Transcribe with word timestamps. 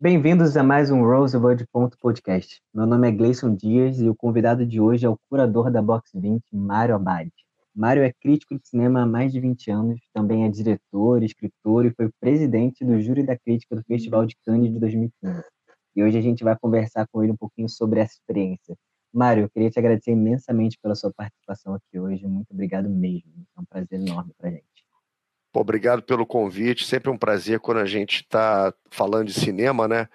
Bem-vindos 0.00 0.56
a 0.56 0.62
mais 0.62 0.92
um 0.92 1.02
Rosebud 1.02 1.66
Podcast. 2.00 2.62
Meu 2.72 2.86
nome 2.86 3.08
é 3.08 3.10
Gleison 3.10 3.52
Dias 3.52 3.98
e 4.00 4.08
o 4.08 4.14
convidado 4.14 4.64
de 4.64 4.80
hoje 4.80 5.04
é 5.04 5.08
o 5.08 5.18
curador 5.28 5.72
da 5.72 5.82
Box 5.82 6.12
20, 6.14 6.54
Mário 6.54 6.94
Abad. 6.94 7.28
Mário 7.74 8.04
é 8.04 8.12
crítico 8.12 8.56
de 8.56 8.68
cinema 8.68 9.02
há 9.02 9.06
mais 9.06 9.32
de 9.32 9.40
20 9.40 9.68
anos, 9.72 10.00
também 10.14 10.44
é 10.44 10.48
diretor, 10.48 11.24
escritor 11.24 11.84
e 11.84 11.90
foi 11.90 12.08
presidente 12.20 12.84
do 12.84 13.00
júri 13.00 13.24
da 13.24 13.36
crítica 13.36 13.74
do 13.74 13.82
Festival 13.82 14.24
de 14.24 14.36
Cannes 14.46 14.72
de 14.72 14.78
2015. 14.78 15.42
E 15.96 16.02
hoje 16.04 16.16
a 16.16 16.22
gente 16.22 16.44
vai 16.44 16.56
conversar 16.56 17.04
com 17.10 17.20
ele 17.24 17.32
um 17.32 17.36
pouquinho 17.36 17.68
sobre 17.68 17.98
essa 17.98 18.14
experiência. 18.14 18.76
Mário, 19.12 19.42
eu 19.42 19.50
queria 19.50 19.68
te 19.68 19.80
agradecer 19.80 20.12
imensamente 20.12 20.78
pela 20.80 20.94
sua 20.94 21.12
participação 21.12 21.74
aqui 21.74 21.98
hoje. 21.98 22.24
Muito 22.24 22.52
obrigado 22.52 22.88
mesmo. 22.88 23.32
É 23.56 23.60
um 23.60 23.64
prazer 23.64 24.00
enorme 24.00 24.32
para 24.38 24.48
a 24.48 24.52
gente. 24.52 24.87
Obrigado 25.52 26.02
pelo 26.02 26.26
convite. 26.26 26.84
Sempre 26.84 27.10
um 27.10 27.18
prazer 27.18 27.60
quando 27.60 27.78
a 27.78 27.86
gente 27.86 28.16
está 28.16 28.72
falando 28.90 29.26
de 29.26 29.34
cinema, 29.34 29.88
né? 29.88 30.08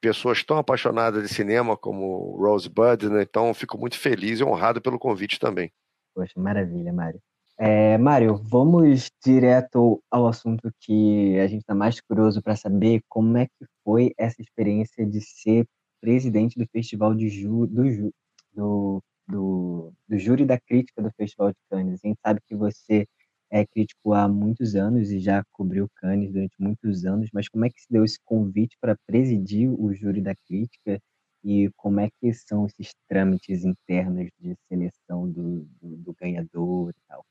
Pessoas 0.00 0.42
tão 0.42 0.58
apaixonadas 0.58 1.22
de 1.22 1.32
cinema 1.32 1.76
como 1.76 2.36
Rosebud, 2.36 3.08
né? 3.08 3.22
Então, 3.22 3.52
fico 3.54 3.78
muito 3.78 3.98
feliz 3.98 4.40
e 4.40 4.44
honrado 4.44 4.80
pelo 4.80 4.98
convite 4.98 5.38
também. 5.38 5.72
Poxa, 6.14 6.32
maravilha, 6.36 6.92
Mário. 6.92 7.20
É, 7.58 7.96
Mário, 7.98 8.36
vamos 8.36 9.10
direto 9.24 10.02
ao 10.10 10.26
assunto 10.26 10.72
que 10.80 11.38
a 11.38 11.46
gente 11.46 11.60
está 11.60 11.74
mais 11.74 12.00
curioso 12.00 12.42
para 12.42 12.56
saber 12.56 13.02
como 13.08 13.36
é 13.36 13.46
que 13.46 13.66
foi 13.84 14.12
essa 14.18 14.42
experiência 14.42 15.06
de 15.06 15.20
ser 15.20 15.66
presidente 16.00 16.58
do 16.58 16.66
Festival 16.66 17.14
de 17.14 17.28
Ju, 17.28 17.66
do, 17.66 17.88
Ju, 17.88 18.10
do, 18.52 19.02
do, 19.28 19.92
do 20.08 20.18
Júri 20.18 20.44
da 20.44 20.58
Crítica 20.58 21.00
do 21.00 21.12
Festival 21.12 21.50
de 21.50 21.58
Cannes. 21.70 22.00
A 22.02 22.08
gente 22.08 22.18
sabe 22.20 22.40
que 22.46 22.56
você 22.56 23.06
é 23.52 23.66
crítico 23.66 24.14
há 24.14 24.26
muitos 24.26 24.74
anos 24.74 25.10
e 25.10 25.20
já 25.20 25.44
cobriu 25.52 25.86
Cannes 25.96 26.32
durante 26.32 26.54
muitos 26.58 27.04
anos, 27.04 27.28
mas 27.34 27.50
como 27.50 27.66
é 27.66 27.68
que 27.68 27.82
se 27.82 27.86
deu 27.90 28.02
esse 28.02 28.18
convite 28.24 28.78
para 28.80 28.96
presidir 29.06 29.68
o 29.68 29.92
júri 29.92 30.22
da 30.22 30.34
crítica 30.34 30.98
e 31.44 31.70
como 31.76 32.00
é 32.00 32.08
que 32.18 32.32
são 32.32 32.64
esses 32.64 32.94
trâmites 33.06 33.62
internos 33.62 34.30
de 34.40 34.56
seleção 34.68 35.30
do, 35.30 35.68
do, 35.82 35.96
do 35.98 36.14
ganhador 36.18 36.90
e 36.90 36.94
tal? 37.06 37.26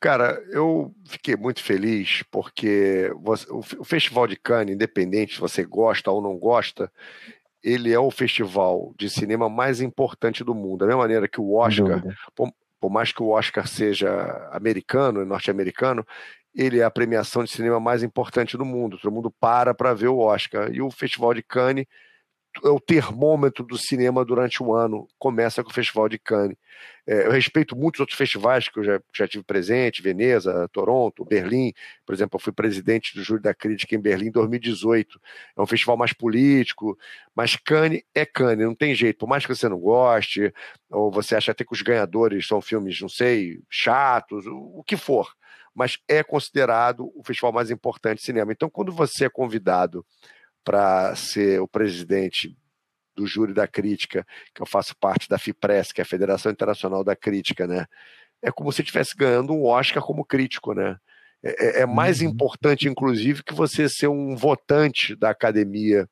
Cara, 0.00 0.42
eu 0.50 0.92
fiquei 1.06 1.36
muito 1.36 1.62
feliz 1.62 2.24
porque 2.28 3.12
você, 3.20 3.46
o, 3.50 3.62
Festival 3.62 4.26
de 4.26 4.36
Cannes, 4.36 4.74
independente 4.74 5.34
se 5.34 5.40
você 5.40 5.64
gosta 5.64 6.10
ou 6.10 6.20
não 6.20 6.36
gosta, 6.36 6.92
ele 7.62 7.92
é 7.92 7.98
o 7.98 8.10
festival 8.10 8.92
de 8.98 9.08
cinema 9.08 9.48
mais 9.48 9.80
importante 9.80 10.42
do 10.42 10.54
mundo. 10.54 10.78
Da 10.78 10.86
mesma 10.86 11.02
maneira 11.02 11.28
que 11.28 11.40
o 11.40 11.54
Oscar, 11.54 12.02
por, 12.34 12.52
por 12.86 12.92
mais 12.92 13.10
que 13.10 13.20
o 13.20 13.30
Oscar 13.30 13.66
seja 13.66 14.48
americano, 14.52 15.24
norte-americano, 15.26 16.06
ele 16.54 16.78
é 16.78 16.84
a 16.84 16.90
premiação 16.90 17.42
de 17.42 17.50
cinema 17.50 17.80
mais 17.80 18.04
importante 18.04 18.56
do 18.56 18.64
mundo. 18.64 18.96
Todo 18.96 19.10
mundo 19.10 19.28
para 19.28 19.74
para 19.74 19.92
ver 19.92 20.06
o 20.06 20.18
Oscar. 20.18 20.72
E 20.72 20.80
o 20.80 20.88
Festival 20.88 21.34
de 21.34 21.42
Cannes 21.42 21.84
é 22.64 22.68
o 22.68 22.80
termômetro 22.80 23.64
do 23.64 23.76
cinema 23.76 24.24
durante 24.24 24.62
o 24.62 24.74
ano, 24.74 25.06
começa 25.18 25.62
com 25.62 25.70
o 25.70 25.74
Festival 25.74 26.08
de 26.08 26.18
Cannes. 26.18 26.56
É, 27.06 27.26
eu 27.26 27.30
respeito 27.30 27.76
muitos 27.76 28.00
outros 28.00 28.18
festivais 28.18 28.68
que 28.68 28.78
eu 28.78 28.84
já, 28.84 29.00
já 29.14 29.28
tive 29.28 29.44
presente, 29.44 30.02
Veneza, 30.02 30.68
Toronto, 30.72 31.24
Berlim. 31.24 31.72
Por 32.04 32.14
exemplo, 32.14 32.36
eu 32.36 32.40
fui 32.40 32.52
presidente 32.52 33.14
do 33.14 33.22
Júri 33.22 33.40
da 33.40 33.54
Crítica 33.54 33.94
em 33.94 34.00
Berlim 34.00 34.26
em 34.26 34.32
2018. 34.32 35.20
É 35.56 35.62
um 35.62 35.66
festival 35.66 35.96
mais 35.96 36.12
político, 36.12 36.98
mas 37.34 37.56
Cannes 37.56 38.02
é 38.14 38.26
Cannes, 38.26 38.66
não 38.66 38.74
tem 38.74 38.94
jeito. 38.94 39.18
Por 39.18 39.28
mais 39.28 39.46
que 39.46 39.54
você 39.54 39.68
não 39.68 39.78
goste, 39.78 40.52
ou 40.90 41.10
você 41.10 41.36
acha 41.36 41.52
até 41.52 41.64
que 41.64 41.72
os 41.72 41.82
ganhadores 41.82 42.46
são 42.46 42.60
filmes, 42.60 43.00
não 43.00 43.08
sei, 43.08 43.60
chatos, 43.70 44.46
o, 44.46 44.78
o 44.78 44.84
que 44.84 44.96
for. 44.96 45.32
Mas 45.74 45.98
é 46.08 46.22
considerado 46.22 47.12
o 47.14 47.22
festival 47.24 47.52
mais 47.52 47.70
importante 47.70 48.18
de 48.18 48.24
cinema. 48.24 48.50
Então, 48.50 48.68
quando 48.68 48.92
você 48.92 49.26
é 49.26 49.30
convidado 49.30 50.04
para 50.66 51.14
ser 51.14 51.60
o 51.60 51.68
presidente 51.68 52.58
do 53.14 53.24
júri 53.24 53.54
da 53.54 53.68
crítica, 53.68 54.26
que 54.52 54.60
eu 54.60 54.66
faço 54.66 54.96
parte 54.96 55.28
da 55.28 55.38
FIPRES, 55.38 55.92
que 55.92 56.00
é 56.00 56.02
a 56.02 56.06
Federação 56.06 56.50
Internacional 56.50 57.04
da 57.04 57.14
Crítica, 57.14 57.68
né? 57.68 57.86
É 58.42 58.50
como 58.50 58.72
se 58.72 58.82
estivesse 58.82 59.14
ganhando 59.16 59.52
um 59.52 59.64
Oscar 59.64 60.02
como 60.02 60.24
crítico, 60.24 60.74
né? 60.74 60.96
É, 61.42 61.78
é, 61.78 61.82
é 61.82 61.86
mais 61.86 62.20
uhum. 62.20 62.30
importante, 62.30 62.88
inclusive, 62.88 63.44
que 63.44 63.54
você 63.54 63.88
ser 63.88 64.08
um 64.08 64.34
votante 64.34 65.14
da 65.14 65.30
academia. 65.30 66.08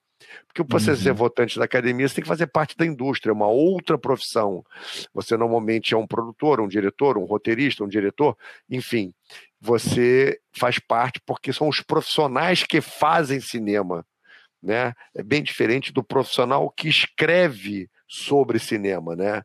Porque 0.47 0.63
você 0.73 0.93
uhum. 0.93 0.97
ser 0.97 1.13
votante 1.13 1.59
da 1.59 1.65
academia, 1.65 2.09
você 2.09 2.15
tem 2.15 2.23
que 2.23 2.29
fazer 2.29 2.47
parte 2.47 2.77
da 2.77 2.87
indústria, 2.87 3.33
é 3.33 3.35
uma 3.35 3.49
outra 3.49 3.99
profissão. 3.99 4.65
Você 5.13 5.37
normalmente 5.37 5.95
é 5.95 5.97
um 5.97 6.07
produtor, 6.07 6.61
um 6.61 6.69
diretor, 6.69 7.19
um 7.19 7.25
roteirista, 7.25 7.83
um 7.83 7.89
diretor, 7.89 8.37
enfim. 8.71 9.13
Você 9.61 10.39
faz 10.57 10.79
parte 10.79 11.21
porque 11.27 11.53
são 11.53 11.69
os 11.69 11.81
profissionais 11.81 12.63
que 12.63 12.81
fazem 12.81 13.41
cinema 13.41 14.07
né? 14.65 14.95
É 15.15 15.23
bem 15.23 15.43
diferente 15.43 15.93
do 15.93 16.03
profissional 16.03 16.71
que 16.71 16.89
escreve 16.89 17.89
sobre 18.09 18.59
cinema, 18.59 19.15
né? 19.15 19.43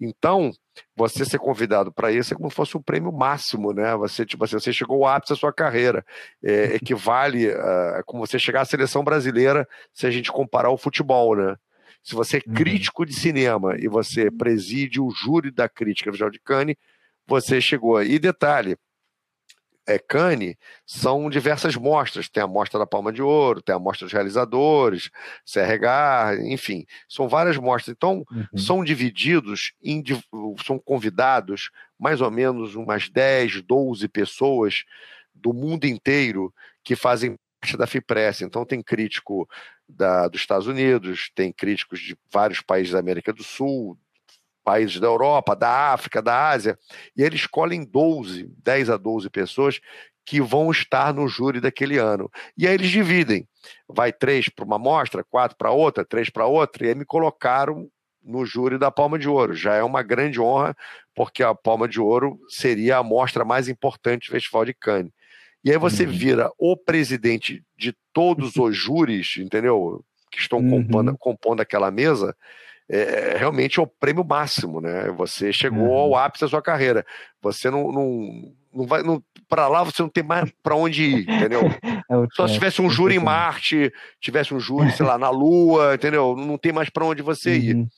Então, 0.00 0.50
você 0.96 1.24
ser 1.24 1.38
convidado 1.38 1.92
para 1.92 2.10
isso 2.10 2.32
é 2.32 2.36
como 2.36 2.48
se 2.48 2.56
fosse 2.56 2.76
um 2.76 2.82
prêmio 2.82 3.12
máximo, 3.12 3.72
né? 3.72 3.94
Você, 3.96 4.24
tipo 4.24 4.42
assim, 4.44 4.58
você 4.58 4.72
chegou 4.72 5.04
ao 5.04 5.14
ápice 5.14 5.34
da 5.34 5.38
sua 5.38 5.52
carreira. 5.52 6.04
É, 6.42 6.74
equivale 6.76 7.50
a 7.50 8.02
como 8.06 8.26
você 8.26 8.38
chegar 8.38 8.62
à 8.62 8.64
seleção 8.64 9.04
brasileira 9.04 9.68
se 9.92 10.06
a 10.06 10.10
gente 10.10 10.32
comparar 10.32 10.70
o 10.70 10.78
futebol, 10.78 11.36
né? 11.36 11.56
Se 12.02 12.14
você 12.14 12.38
é 12.38 12.42
uhum. 12.46 12.54
crítico 12.54 13.04
de 13.04 13.12
cinema 13.14 13.76
e 13.78 13.88
você 13.88 14.30
preside 14.30 15.00
o 15.00 15.10
júri 15.10 15.50
da 15.50 15.68
crítica 15.68 16.10
do 16.10 16.30
de 16.30 16.40
Cannes, 16.40 16.76
você 17.26 17.60
chegou. 17.60 18.02
E 18.02 18.18
detalhe, 18.18 18.76
é, 19.90 19.98
Cannes 19.98 20.54
são 20.86 21.28
diversas 21.28 21.74
mostras. 21.74 22.28
Tem 22.28 22.42
a 22.42 22.46
mostra 22.46 22.78
da 22.78 22.86
Palma 22.86 23.12
de 23.12 23.20
Ouro, 23.20 23.60
tem 23.60 23.74
a 23.74 23.78
mostra 23.78 24.06
dos 24.06 24.12
realizadores, 24.12 25.10
CRH, 25.44 26.38
enfim, 26.44 26.86
são 27.08 27.28
várias 27.28 27.56
mostras. 27.56 27.94
Então, 27.96 28.24
uhum. 28.30 28.58
são 28.58 28.84
divididos, 28.84 29.72
em, 29.82 30.02
são 30.64 30.78
convidados 30.78 31.70
mais 31.98 32.20
ou 32.20 32.30
menos 32.30 32.76
umas 32.76 33.08
10, 33.08 33.62
12 33.62 34.08
pessoas 34.08 34.84
do 35.34 35.52
mundo 35.52 35.86
inteiro 35.86 36.54
que 36.84 36.94
fazem 36.94 37.36
parte 37.60 37.76
da 37.76 37.86
FIPRESS. 37.86 38.42
Então, 38.42 38.64
tem 38.64 38.82
crítico 38.82 39.48
da, 39.88 40.28
dos 40.28 40.40
Estados 40.40 40.66
Unidos, 40.66 41.30
tem 41.34 41.52
críticos 41.52 42.00
de 42.00 42.16
vários 42.32 42.60
países 42.60 42.92
da 42.92 43.00
América 43.00 43.32
do 43.32 43.42
Sul, 43.42 43.98
países 44.64 45.00
da 45.00 45.06
Europa, 45.06 45.56
da 45.56 45.92
África, 45.92 46.22
da 46.22 46.50
Ásia, 46.50 46.78
e 47.16 47.22
eles 47.22 47.40
escolhem 47.40 47.84
12, 47.84 48.50
10 48.62 48.90
a 48.90 48.96
12 48.96 49.30
pessoas 49.30 49.80
que 50.24 50.40
vão 50.40 50.70
estar 50.70 51.12
no 51.12 51.26
júri 51.26 51.60
daquele 51.60 51.98
ano. 51.98 52.30
E 52.56 52.66
aí 52.66 52.74
eles 52.74 52.90
dividem. 52.90 53.48
Vai 53.88 54.12
três 54.12 54.48
para 54.48 54.64
uma 54.64 54.78
mostra, 54.78 55.24
quatro 55.24 55.56
para 55.56 55.70
outra, 55.70 56.04
três 56.04 56.30
para 56.30 56.46
outra, 56.46 56.84
e 56.84 56.88
aí 56.88 56.94
me 56.94 57.04
colocaram 57.04 57.88
no 58.22 58.44
júri 58.44 58.78
da 58.78 58.90
Palma 58.90 59.18
de 59.18 59.28
Ouro. 59.28 59.54
Já 59.54 59.74
é 59.74 59.82
uma 59.82 60.02
grande 60.02 60.40
honra, 60.40 60.76
porque 61.14 61.42
a 61.42 61.54
Palma 61.54 61.88
de 61.88 62.00
Ouro 62.00 62.38
seria 62.48 62.98
a 62.98 63.02
mostra 63.02 63.44
mais 63.44 63.68
importante 63.68 64.28
do 64.28 64.32
Festival 64.32 64.64
de 64.64 64.74
Cannes. 64.74 65.12
E 65.64 65.70
aí 65.70 65.78
você 65.78 66.04
uhum. 66.04 66.12
vira 66.12 66.50
o 66.58 66.76
presidente 66.76 67.62
de 67.76 67.94
todos 68.12 68.56
os 68.56 68.76
júris, 68.76 69.36
entendeu? 69.38 70.04
Que 70.30 70.38
estão 70.38 70.58
uhum. 70.58 70.70
compondo, 70.70 71.16
compondo 71.18 71.60
aquela 71.60 71.90
mesa, 71.90 72.34
é, 72.92 73.36
realmente 73.38 73.78
é 73.78 73.82
o 73.82 73.86
prêmio 73.86 74.24
máximo, 74.24 74.80
né? 74.80 75.08
Você 75.12 75.52
chegou 75.52 75.86
uhum. 75.86 75.94
ao 75.94 76.16
ápice 76.16 76.44
da 76.44 76.48
sua 76.48 76.60
carreira. 76.60 77.06
Você 77.40 77.70
não, 77.70 77.92
não, 77.92 78.52
não 78.74 78.86
vai. 78.86 79.04
Não, 79.04 79.22
para 79.48 79.68
lá 79.68 79.84
você 79.84 80.02
não 80.02 80.08
tem 80.08 80.24
mais 80.24 80.50
para 80.60 80.74
onde 80.74 81.02
ir, 81.04 81.20
entendeu? 81.22 81.62
É 82.10 82.26
Só 82.32 82.48
se 82.48 82.54
tivesse 82.54 82.82
um 82.82 82.90
júri 82.90 83.14
em 83.14 83.20
Marte, 83.20 83.92
tivesse 84.20 84.52
um 84.52 84.58
júri, 84.58 84.90
sei 84.90 85.06
lá, 85.06 85.16
na 85.18 85.30
Lua, 85.30 85.94
entendeu? 85.94 86.34
Não 86.34 86.58
tem 86.58 86.72
mais 86.72 86.90
para 86.90 87.04
onde 87.04 87.22
você 87.22 87.56
ir. 87.56 87.76
Uhum. 87.76 87.88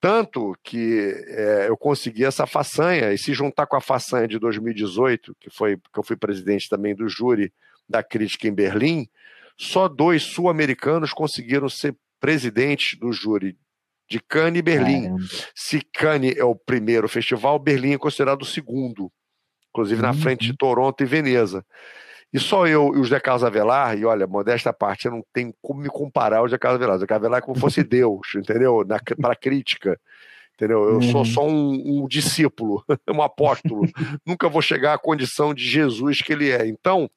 Tanto 0.00 0.56
que 0.64 1.14
é, 1.28 1.66
eu 1.68 1.76
consegui 1.76 2.24
essa 2.24 2.48
façanha, 2.48 3.12
e 3.12 3.18
se 3.18 3.32
juntar 3.32 3.66
com 3.68 3.76
a 3.76 3.80
façanha 3.80 4.26
de 4.26 4.40
2018, 4.40 5.36
que 5.38 5.50
foi 5.50 5.76
que 5.76 5.98
eu 6.00 6.02
fui 6.02 6.16
presidente 6.16 6.68
também 6.68 6.96
do 6.96 7.08
júri 7.08 7.52
da 7.88 8.02
crítica 8.02 8.48
em 8.48 8.52
Berlim, 8.52 9.08
só 9.56 9.86
dois 9.86 10.24
sul-americanos 10.24 11.12
conseguiram 11.12 11.68
ser 11.68 11.96
presidentes 12.18 12.98
do 12.98 13.12
júri 13.12 13.56
de 14.08 14.20
Cannes 14.20 14.60
e 14.60 14.62
Berlim. 14.62 15.02
Caramba. 15.02 15.24
Se 15.54 15.80
Cannes 15.92 16.36
é 16.36 16.44
o 16.44 16.54
primeiro 16.54 17.08
festival, 17.08 17.58
Berlim 17.58 17.92
é 17.92 17.98
considerado 17.98 18.42
o 18.42 18.46
segundo, 18.46 19.10
inclusive 19.70 20.00
na 20.00 20.12
frente 20.12 20.44
de 20.44 20.50
uhum. 20.50 20.56
Toronto 20.56 21.02
e 21.02 21.06
Veneza. 21.06 21.64
E 22.32 22.38
só 22.38 22.66
eu 22.66 22.94
e 22.94 22.98
o 22.98 23.04
José 23.04 23.20
Carlos 23.20 23.42
Avelar, 23.42 23.96
e 23.98 24.04
olha, 24.04 24.26
modesta 24.26 24.72
parte, 24.72 25.06
eu 25.06 25.12
não 25.12 25.24
tenho 25.32 25.54
como 25.62 25.80
me 25.80 25.88
comparar 25.88 26.38
ao 26.38 26.46
José 26.46 26.58
Carlos 26.58 26.76
Avelar. 26.76 26.96
O 26.96 26.98
José 26.98 27.06
Carlos 27.06 27.24
Avelar 27.24 27.38
é 27.38 27.42
como 27.42 27.54
se 27.54 27.60
fosse 27.60 27.82
Deus, 27.84 28.34
entendeu? 28.34 28.84
Para 29.20 29.34
crítica. 29.34 29.98
Entendeu? 30.54 30.88
Eu 30.88 30.94
uhum. 30.96 31.02
sou 31.02 31.24
só 31.24 31.46
um, 31.46 32.02
um 32.02 32.08
discípulo, 32.08 32.84
um 33.08 33.22
apóstolo. 33.22 33.88
Nunca 34.26 34.48
vou 34.48 34.60
chegar 34.60 34.94
à 34.94 34.98
condição 34.98 35.54
de 35.54 35.64
Jesus 35.64 36.20
que 36.20 36.32
ele 36.32 36.50
é. 36.50 36.66
Então, 36.66 37.08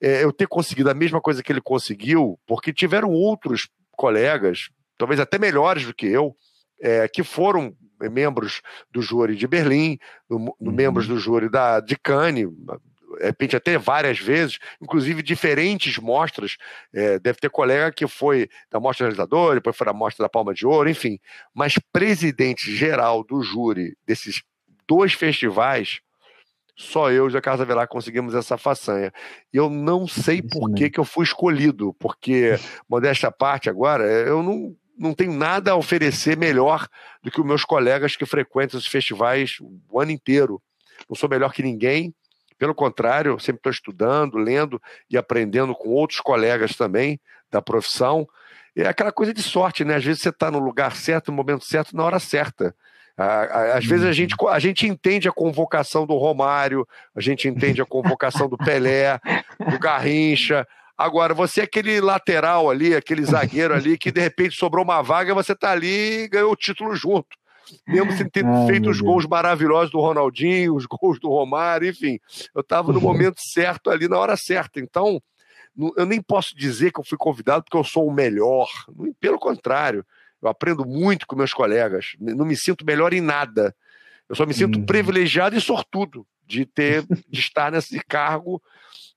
é, 0.00 0.24
eu 0.24 0.32
ter 0.32 0.48
conseguido 0.48 0.90
a 0.90 0.94
mesma 0.94 1.20
coisa 1.20 1.42
que 1.42 1.52
ele 1.52 1.60
conseguiu, 1.60 2.38
porque 2.46 2.72
tiveram 2.72 3.10
outros 3.10 3.68
colegas, 3.92 4.70
talvez 4.96 5.20
até 5.20 5.38
melhores 5.38 5.86
do 5.86 5.94
que 5.94 6.06
eu, 6.06 6.36
é, 6.80 7.08
que 7.08 7.22
foram 7.22 7.74
membros 8.10 8.60
do 8.90 9.00
júri 9.00 9.36
de 9.36 9.46
Berlim, 9.46 9.98
do, 10.28 10.36
uhum. 10.36 10.54
membros 10.60 11.06
do 11.06 11.18
júri 11.18 11.48
da, 11.48 11.80
de 11.80 11.96
Cannes, 11.96 12.48
de 12.48 13.26
repente 13.26 13.56
até 13.56 13.78
várias 13.78 14.18
vezes, 14.18 14.58
inclusive 14.80 15.22
diferentes 15.22 15.98
mostras. 15.98 16.56
É, 16.92 17.18
deve 17.18 17.38
ter 17.38 17.50
colega 17.50 17.92
que 17.92 18.06
foi 18.06 18.48
da 18.70 18.80
mostra 18.80 19.06
realizadora, 19.06 19.54
depois 19.54 19.76
foi 19.76 19.86
da 19.86 19.92
mostra 19.92 20.24
da 20.24 20.28
Palma 20.28 20.52
de 20.52 20.66
Ouro, 20.66 20.88
enfim. 20.88 21.18
Mas 21.54 21.78
presidente 21.92 22.74
geral 22.74 23.24
do 23.24 23.42
júri 23.42 23.96
desses 24.06 24.42
dois 24.86 25.12
festivais, 25.12 26.00
só 26.76 27.10
eu 27.10 27.30
e 27.30 27.36
a 27.36 27.40
Casa 27.40 27.64
Velar 27.64 27.86
conseguimos 27.86 28.34
essa 28.34 28.58
façanha. 28.58 29.12
E 29.52 29.56
eu 29.56 29.70
não 29.70 30.08
sei 30.08 30.42
por 30.42 30.74
que, 30.74 30.90
que 30.90 30.98
eu 30.98 31.04
fui 31.04 31.24
escolhido, 31.24 31.94
porque, 31.94 32.58
modéstia 32.88 33.28
à 33.28 33.32
parte 33.32 33.70
agora, 33.70 34.04
eu 34.04 34.42
não 34.42 34.74
não 34.98 35.14
tenho 35.14 35.32
nada 35.32 35.72
a 35.72 35.76
oferecer 35.76 36.36
melhor 36.36 36.86
do 37.22 37.30
que 37.30 37.40
os 37.40 37.46
meus 37.46 37.64
colegas 37.64 38.16
que 38.16 38.26
frequentam 38.26 38.78
os 38.78 38.86
festivais 38.86 39.58
o 39.90 40.00
ano 40.00 40.10
inteiro. 40.10 40.62
Não 41.08 41.16
sou 41.16 41.28
melhor 41.28 41.52
que 41.52 41.62
ninguém, 41.62 42.14
pelo 42.58 42.74
contrário, 42.74 43.38
sempre 43.38 43.58
estou 43.58 43.72
estudando, 43.72 44.38
lendo 44.38 44.80
e 45.10 45.16
aprendendo 45.16 45.74
com 45.74 45.90
outros 45.90 46.20
colegas 46.20 46.76
também 46.76 47.20
da 47.50 47.60
profissão. 47.60 48.28
É 48.76 48.86
aquela 48.86 49.12
coisa 49.12 49.34
de 49.34 49.42
sorte, 49.42 49.84
né? 49.84 49.96
Às 49.96 50.04
vezes 50.04 50.22
você 50.22 50.30
está 50.30 50.50
no 50.50 50.58
lugar 50.58 50.96
certo, 50.96 51.30
no 51.30 51.36
momento 51.36 51.64
certo, 51.64 51.96
na 51.96 52.04
hora 52.04 52.18
certa. 52.18 52.74
Às 53.16 53.84
vezes 53.84 54.04
a 54.04 54.08
uhum. 54.08 54.12
gente, 54.12 54.34
a 54.48 54.58
gente 54.58 54.88
entende 54.88 55.28
a 55.28 55.32
convocação 55.32 56.04
do 56.04 56.16
Romário, 56.16 56.86
a 57.14 57.20
gente 57.20 57.46
entende 57.46 57.80
a 57.80 57.86
convocação 57.86 58.48
do 58.48 58.58
Pelé, 58.58 59.20
do 59.70 59.78
Garrincha, 59.78 60.66
Agora, 60.96 61.34
você 61.34 61.60
é 61.60 61.64
aquele 61.64 62.00
lateral 62.00 62.70
ali, 62.70 62.94
aquele 62.94 63.24
zagueiro 63.24 63.74
ali, 63.74 63.98
que 63.98 64.12
de 64.12 64.20
repente 64.20 64.56
sobrou 64.56 64.84
uma 64.84 65.02
vaga, 65.02 65.34
você 65.34 65.54
tá 65.54 65.72
ali 65.72 66.22
e 66.22 66.28
ganhou 66.28 66.52
o 66.52 66.56
título 66.56 66.94
junto. 66.94 67.36
Mesmo 67.86 68.12
sem 68.12 68.28
ter 68.28 68.44
Ai, 68.46 68.66
feito 68.66 68.88
os 68.88 69.00
gols 69.00 69.26
maravilhosos 69.26 69.90
do 69.90 70.00
Ronaldinho, 70.00 70.74
os 70.74 70.86
gols 70.86 71.18
do 71.18 71.28
Romário, 71.28 71.88
enfim. 71.88 72.18
Eu 72.54 72.60
estava 72.60 72.92
no 72.92 73.00
momento 73.00 73.40
certo 73.40 73.90
ali, 73.90 74.06
na 74.06 74.18
hora 74.18 74.36
certa. 74.36 74.78
Então, 74.78 75.20
eu 75.96 76.06
nem 76.06 76.22
posso 76.22 76.56
dizer 76.56 76.92
que 76.92 77.00
eu 77.00 77.04
fui 77.04 77.18
convidado 77.18 77.64
porque 77.64 77.76
eu 77.76 77.84
sou 77.84 78.06
o 78.06 78.12
melhor. 78.12 78.68
Pelo 79.18 79.38
contrário, 79.38 80.06
eu 80.40 80.48
aprendo 80.48 80.84
muito 80.86 81.26
com 81.26 81.34
meus 81.34 81.52
colegas. 81.52 82.14
Não 82.20 82.44
me 82.44 82.56
sinto 82.56 82.86
melhor 82.86 83.12
em 83.12 83.20
nada. 83.20 83.74
Eu 84.28 84.36
só 84.36 84.46
me 84.46 84.54
sinto 84.54 84.78
uhum. 84.78 84.86
privilegiado 84.86 85.56
e 85.56 85.60
sortudo 85.60 86.26
de 86.46 86.64
ter 86.66 87.04
de 87.28 87.40
estar 87.40 87.72
nesse 87.72 87.98
cargo 88.04 88.62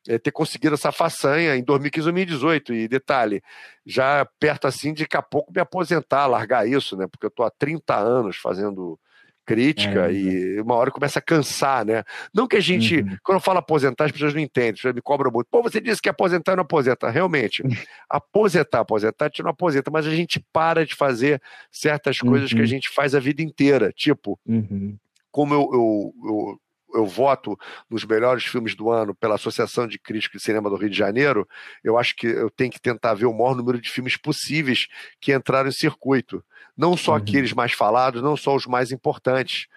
é, 0.07 0.17
ter 0.17 0.31
conseguido 0.31 0.75
essa 0.75 0.91
façanha 0.91 1.55
em 1.55 1.63
2015, 1.63 2.05
2018. 2.05 2.73
E 2.73 2.87
detalhe, 2.87 3.41
já 3.85 4.25
perto 4.39 4.67
assim 4.67 4.93
de 4.93 5.03
daqui 5.03 5.17
a 5.17 5.21
pouco 5.21 5.51
me 5.53 5.61
aposentar, 5.61 6.27
largar 6.27 6.67
isso, 6.67 6.95
né? 6.97 7.07
Porque 7.07 7.25
eu 7.25 7.29
estou 7.29 7.45
há 7.45 7.51
30 7.51 7.95
anos 7.95 8.37
fazendo 8.37 8.99
crítica 9.47 10.11
é, 10.11 10.13
e 10.13 10.59
uma 10.59 10.75
hora 10.75 10.91
começa 10.91 11.19
a 11.19 11.21
cansar, 11.21 11.85
né? 11.85 12.03
Não 12.33 12.45
que 12.45 12.57
a 12.57 12.59
gente, 12.59 12.97
uhum. 12.97 13.17
quando 13.23 13.37
eu 13.37 13.41
falo 13.41 13.59
aposentar, 13.59 14.03
as 14.03 14.11
pessoas 14.11 14.33
não 14.33 14.41
entendem, 14.41 14.71
as 14.71 14.75
pessoas 14.75 14.93
me 14.93 15.01
cobram 15.01 15.31
muito. 15.31 15.47
Pô, 15.49 15.63
você 15.63 15.79
disse 15.79 16.01
que 16.01 16.09
aposentar 16.09 16.57
não 16.57 16.63
aposenta. 16.63 17.09
Realmente, 17.09 17.63
aposentar, 18.09 18.81
aposentar, 18.81 19.25
a 19.25 19.27
gente 19.29 19.41
não 19.41 19.51
aposenta, 19.51 19.89
mas 19.89 20.05
a 20.05 20.13
gente 20.13 20.45
para 20.51 20.85
de 20.85 20.93
fazer 20.95 21.41
certas 21.71 22.19
coisas 22.19 22.51
uhum. 22.51 22.57
que 22.57 22.61
a 22.61 22.65
uhum. 22.65 22.67
gente 22.67 22.89
faz 22.89 23.15
a 23.15 23.19
vida 23.21 23.41
inteira. 23.41 23.93
Tipo, 23.95 24.37
uhum. 24.45 24.97
como 25.31 25.53
eu, 25.53 25.69
eu, 25.71 26.13
eu 26.25 26.59
eu 26.97 27.05
voto 27.05 27.57
nos 27.89 28.03
melhores 28.03 28.43
filmes 28.43 28.75
do 28.75 28.89
ano 28.89 29.13
pela 29.13 29.35
Associação 29.35 29.87
de 29.87 29.99
Críticos 29.99 30.39
de 30.39 30.45
Cinema 30.45 30.69
do 30.69 30.75
Rio 30.75 30.89
de 30.89 30.97
Janeiro, 30.97 31.47
eu 31.83 31.97
acho 31.97 32.15
que 32.15 32.27
eu 32.27 32.49
tenho 32.49 32.71
que 32.71 32.81
tentar 32.81 33.13
ver 33.13 33.25
o 33.25 33.33
maior 33.33 33.55
número 33.55 33.79
de 33.79 33.89
filmes 33.89 34.17
possíveis 34.17 34.87
que 35.21 35.33
entraram 35.33 35.69
em 35.69 35.71
circuito. 35.71 36.43
Não 36.75 36.97
só 36.97 37.11
uhum. 37.11 37.17
aqueles 37.17 37.53
mais 37.53 37.73
falados, 37.73 38.21
não 38.21 38.35
só 38.35 38.55
os 38.55 38.65
mais 38.65 38.91
importantes, 38.91 39.67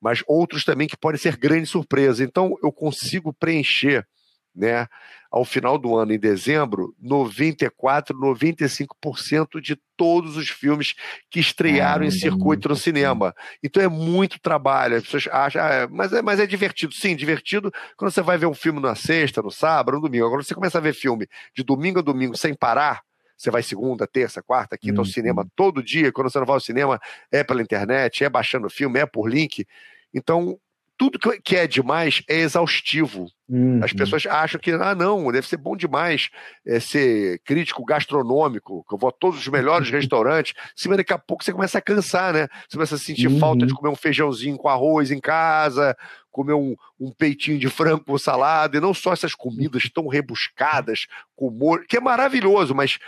mas 0.00 0.22
outros 0.26 0.64
também 0.64 0.86
que 0.86 0.96
podem 0.96 1.18
ser 1.18 1.36
grande 1.36 1.66
surpresa. 1.66 2.22
Então, 2.22 2.54
eu 2.62 2.70
consigo 2.70 3.32
preencher 3.32 4.06
né, 4.56 4.86
ao 5.30 5.44
final 5.44 5.76
do 5.76 5.94
ano, 5.94 6.12
em 6.12 6.18
dezembro, 6.18 6.94
94, 7.00 8.18
95% 8.18 9.60
de 9.60 9.76
todos 9.96 10.36
os 10.36 10.48
filmes 10.48 10.94
que 11.30 11.38
estrearam 11.38 12.04
ah, 12.04 12.08
em 12.08 12.10
circuito 12.10 12.68
no 12.68 12.76
cinema. 12.76 13.34
Então 13.62 13.82
é 13.82 13.88
muito 13.88 14.40
trabalho. 14.40 14.96
As 14.96 15.02
pessoas 15.02 15.28
acham, 15.30 15.62
ah, 15.62 15.88
mas, 15.90 16.12
é, 16.12 16.22
mas 16.22 16.40
é 16.40 16.46
divertido. 16.46 16.94
Sim, 16.94 17.14
divertido 17.14 17.70
quando 17.96 18.10
você 18.10 18.22
vai 18.22 18.38
ver 18.38 18.46
um 18.46 18.54
filme 18.54 18.80
na 18.80 18.94
sexta, 18.94 19.42
no 19.42 19.50
sábado, 19.50 19.96
no 19.96 20.00
domingo. 20.00 20.26
Agora 20.26 20.42
você 20.42 20.54
começa 20.54 20.78
a 20.78 20.80
ver 20.80 20.94
filme 20.94 21.28
de 21.54 21.62
domingo 21.62 21.98
a 21.98 22.02
domingo 22.02 22.36
sem 22.36 22.54
parar. 22.54 23.02
Você 23.36 23.50
vai 23.50 23.62
segunda, 23.62 24.06
terça, 24.06 24.42
quarta, 24.42 24.78
quinta 24.78 25.00
ao 25.00 25.04
uhum. 25.04 25.12
cinema 25.12 25.46
todo 25.54 25.82
dia. 25.82 26.10
Quando 26.10 26.30
você 26.30 26.38
não 26.38 26.46
vai 26.46 26.54
ao 26.54 26.60
cinema, 26.60 26.98
é 27.30 27.44
pela 27.44 27.60
internet, 27.60 28.24
é 28.24 28.30
baixando 28.30 28.70
filme, 28.70 28.98
é 28.98 29.04
por 29.04 29.28
link. 29.28 29.66
Então, 30.14 30.58
tudo 30.96 31.18
que 31.18 31.56
é 31.56 31.66
demais 31.66 32.22
é 32.28 32.36
exaustivo. 32.36 33.26
Uhum. 33.48 33.80
As 33.82 33.92
pessoas 33.92 34.26
acham 34.26 34.60
que, 34.60 34.72
ah, 34.72 34.94
não, 34.94 35.30
deve 35.30 35.46
ser 35.46 35.56
bom 35.56 35.76
demais 35.76 36.30
é, 36.66 36.80
ser 36.80 37.40
crítico 37.44 37.84
gastronômico, 37.84 38.84
que 38.88 38.94
eu 38.94 38.98
vou 38.98 39.10
a 39.10 39.12
todos 39.12 39.38
os 39.38 39.48
melhores 39.48 39.88
restaurantes. 39.90 40.54
Sim, 40.74 40.88
mas 40.88 40.98
daqui 40.98 41.12
a 41.12 41.18
pouco 41.18 41.44
você 41.44 41.52
começa 41.52 41.78
a 41.78 41.82
cansar, 41.82 42.32
né? 42.32 42.48
Você 42.68 42.76
começa 42.76 42.94
a 42.94 42.98
sentir 42.98 43.28
uhum. 43.28 43.38
falta 43.38 43.66
de 43.66 43.74
comer 43.74 43.90
um 43.90 43.96
feijãozinho 43.96 44.56
com 44.56 44.68
arroz 44.68 45.10
em 45.10 45.20
casa, 45.20 45.96
comer 46.30 46.54
um, 46.54 46.74
um 46.98 47.12
peitinho 47.12 47.58
de 47.58 47.68
frango 47.68 48.04
com 48.04 48.18
salada, 48.18 48.76
e 48.76 48.80
não 48.80 48.92
só 48.92 49.12
essas 49.12 49.34
comidas 49.34 49.88
tão 49.90 50.08
rebuscadas, 50.08 51.06
com 51.34 51.50
molho, 51.50 51.86
que 51.86 51.96
é 51.96 52.00
maravilhoso, 52.00 52.74
mas 52.74 52.98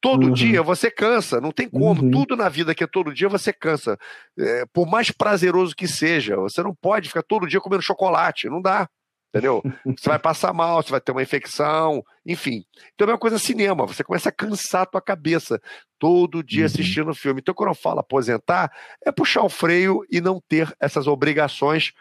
Todo 0.00 0.26
uhum. 0.26 0.32
dia 0.32 0.62
você 0.62 0.90
cansa, 0.90 1.40
não 1.40 1.50
tem 1.50 1.68
como. 1.68 2.02
Uhum. 2.02 2.10
Tudo 2.10 2.36
na 2.36 2.48
vida 2.48 2.74
que 2.74 2.84
é 2.84 2.86
todo 2.86 3.14
dia 3.14 3.28
você 3.28 3.52
cansa. 3.52 3.98
É, 4.38 4.64
por 4.72 4.86
mais 4.86 5.10
prazeroso 5.10 5.74
que 5.74 5.88
seja, 5.88 6.36
você 6.36 6.62
não 6.62 6.74
pode 6.74 7.08
ficar 7.08 7.22
todo 7.22 7.46
dia 7.46 7.60
comendo 7.60 7.82
chocolate, 7.82 8.48
não 8.48 8.60
dá. 8.60 8.88
Entendeu? 9.28 9.62
Você 9.98 10.08
vai 10.08 10.18
passar 10.18 10.52
mal, 10.54 10.82
você 10.82 10.90
vai 10.90 11.00
ter 11.00 11.12
uma 11.12 11.22
infecção, 11.22 12.02
enfim. 12.24 12.64
Então 12.94 13.08
é 13.08 13.12
uma 13.12 13.18
coisa 13.18 13.38
cinema, 13.38 13.84
você 13.84 14.02
começa 14.02 14.30
a 14.30 14.32
cansar 14.32 14.82
a 14.82 14.86
tua 14.86 15.02
cabeça 15.02 15.60
todo 15.98 16.42
dia 16.42 16.60
uhum. 16.60 16.66
assistindo 16.66 17.14
filme. 17.14 17.40
Então, 17.40 17.52
quando 17.54 17.70
eu 17.70 17.74
falo 17.74 18.00
aposentar, 18.00 18.72
é 19.04 19.12
puxar 19.12 19.42
o 19.42 19.48
freio 19.50 20.06
e 20.10 20.22
não 20.22 20.40
ter 20.48 20.74
essas 20.80 21.06
obrigações 21.06 21.92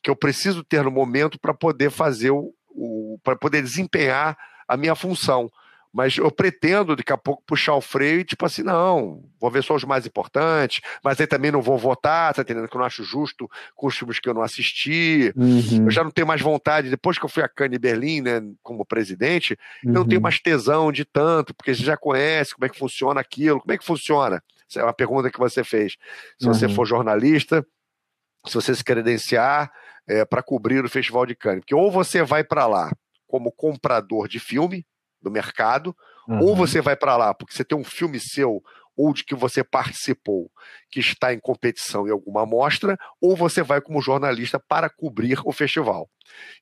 que 0.00 0.10
eu 0.10 0.14
preciso 0.14 0.62
ter 0.62 0.84
no 0.84 0.90
momento 0.90 1.40
para 1.40 1.52
poder 1.52 1.90
fazer 1.90 2.30
o, 2.30 2.54
o 2.68 3.18
para 3.24 3.34
poder 3.34 3.62
desempenhar 3.62 4.36
a 4.68 4.76
minha 4.76 4.94
função. 4.94 5.50
Mas 5.92 6.18
eu 6.18 6.30
pretendo 6.30 6.94
daqui 6.94 7.12
a 7.12 7.16
pouco 7.16 7.42
puxar 7.46 7.74
o 7.74 7.80
freio 7.80 8.20
e, 8.20 8.24
tipo 8.24 8.44
assim, 8.44 8.62
não, 8.62 9.24
vou 9.40 9.50
ver 9.50 9.62
só 9.62 9.74
os 9.74 9.84
mais 9.84 10.06
importantes, 10.06 10.80
mas 11.02 11.20
aí 11.20 11.26
também 11.26 11.50
não 11.50 11.62
vou 11.62 11.78
votar, 11.78 12.34
tá 12.34 12.42
entendendo? 12.42 12.68
Que 12.68 12.76
eu 12.76 12.78
não 12.78 12.86
acho 12.86 13.02
justo 13.02 13.48
com 13.74 13.86
os 13.86 13.96
filmes 13.96 14.18
que 14.18 14.28
eu 14.28 14.34
não 14.34 14.42
assisti. 14.42 15.32
Uhum. 15.34 15.84
Eu 15.86 15.90
já 15.90 16.04
não 16.04 16.10
tenho 16.10 16.26
mais 16.26 16.40
vontade, 16.40 16.90
depois 16.90 17.18
que 17.18 17.24
eu 17.24 17.28
fui 17.28 17.42
a 17.42 17.48
Cannes 17.48 17.78
Berlim, 17.78 18.20
né, 18.20 18.42
como 18.62 18.84
presidente, 18.84 19.56
uhum. 19.84 19.90
eu 19.90 19.94
não 19.94 20.04
tenho 20.04 20.18
uhum. 20.18 20.24
mais 20.24 20.38
tesão 20.38 20.92
de 20.92 21.04
tanto, 21.04 21.54
porque 21.54 21.74
você 21.74 21.82
já 21.82 21.96
conhece 21.96 22.54
como 22.54 22.66
é 22.66 22.68
que 22.68 22.78
funciona 22.78 23.20
aquilo, 23.20 23.60
como 23.60 23.72
é 23.72 23.78
que 23.78 23.84
funciona? 23.84 24.42
Essa 24.68 24.80
é 24.80 24.82
uma 24.82 24.92
pergunta 24.92 25.30
que 25.30 25.38
você 25.38 25.62
fez. 25.62 25.96
Se 26.38 26.46
uhum. 26.46 26.52
você 26.52 26.68
for 26.68 26.84
jornalista, 26.84 27.64
se 28.46 28.54
você 28.54 28.74
se 28.74 28.84
credenciar 28.84 29.70
é, 30.06 30.24
para 30.24 30.42
cobrir 30.42 30.84
o 30.84 30.88
Festival 30.88 31.26
de 31.26 31.34
Cannes, 31.34 31.60
porque 31.60 31.74
ou 31.74 31.90
você 31.90 32.22
vai 32.22 32.44
para 32.44 32.66
lá 32.66 32.90
como 33.26 33.50
comprador 33.52 34.28
de 34.28 34.38
filme, 34.38 34.86
do 35.26 35.30
mercado, 35.30 35.94
uhum. 36.28 36.40
ou 36.40 36.56
você 36.56 36.80
vai 36.80 36.94
para 36.94 37.16
lá 37.16 37.34
porque 37.34 37.52
você 37.52 37.64
tem 37.64 37.76
um 37.76 37.84
filme 37.84 38.20
seu 38.20 38.62
ou 38.96 39.12
de 39.12 39.24
que 39.24 39.34
você 39.34 39.62
participou 39.62 40.50
que 40.90 41.00
está 41.00 41.34
em 41.34 41.40
competição 41.40 42.06
em 42.06 42.10
alguma 42.10 42.44
amostra, 42.44 42.96
ou 43.20 43.36
você 43.36 43.62
vai 43.62 43.80
como 43.80 44.00
jornalista 44.00 44.58
para 44.58 44.88
cobrir 44.88 45.38
o 45.44 45.52
festival. 45.52 46.08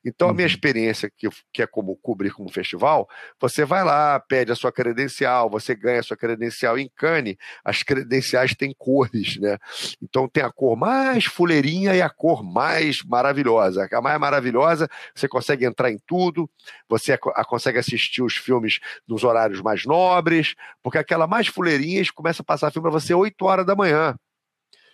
Então, 0.03 0.29
a 0.29 0.33
minha 0.33 0.45
uhum. 0.45 0.51
experiência, 0.51 1.11
que, 1.15 1.27
que 1.53 1.61
é 1.61 1.67
como 1.67 1.95
cobrir 1.97 2.31
como 2.31 2.49
festival, 2.49 3.07
você 3.39 3.65
vai 3.65 3.83
lá, 3.83 4.19
pede 4.19 4.51
a 4.51 4.55
sua 4.55 4.71
credencial, 4.71 5.49
você 5.49 5.75
ganha 5.75 5.99
a 5.99 6.03
sua 6.03 6.17
credencial 6.17 6.77
em 6.77 6.89
Cannes, 6.95 7.35
as 7.63 7.83
credenciais 7.83 8.53
têm 8.53 8.73
cores, 8.77 9.37
né? 9.37 9.57
Então, 10.01 10.27
tem 10.27 10.43
a 10.43 10.51
cor 10.51 10.77
mais 10.77 11.25
fuleirinha 11.25 11.95
e 11.95 12.01
a 12.01 12.09
cor 12.09 12.43
mais 12.43 13.03
maravilhosa. 13.03 13.87
A 13.91 14.01
mais 14.01 14.19
maravilhosa, 14.19 14.87
você 15.13 15.27
consegue 15.27 15.65
entrar 15.65 15.91
em 15.91 15.97
tudo, 16.05 16.49
você 16.87 17.17
consegue 17.47 17.79
assistir 17.79 18.21
os 18.21 18.35
filmes 18.35 18.79
nos 19.07 19.23
horários 19.23 19.61
mais 19.61 19.85
nobres, 19.85 20.55
porque 20.83 20.97
aquela 20.97 21.27
mais 21.27 21.47
fuleirinha 21.47 21.95
começa 22.13 22.41
a 22.41 22.45
passar 22.45 22.71
filme 22.71 22.89
para 22.89 22.99
você 22.99 23.13
8 23.13 23.45
horas 23.45 23.65
da 23.65 23.75
manhã. 23.75 24.15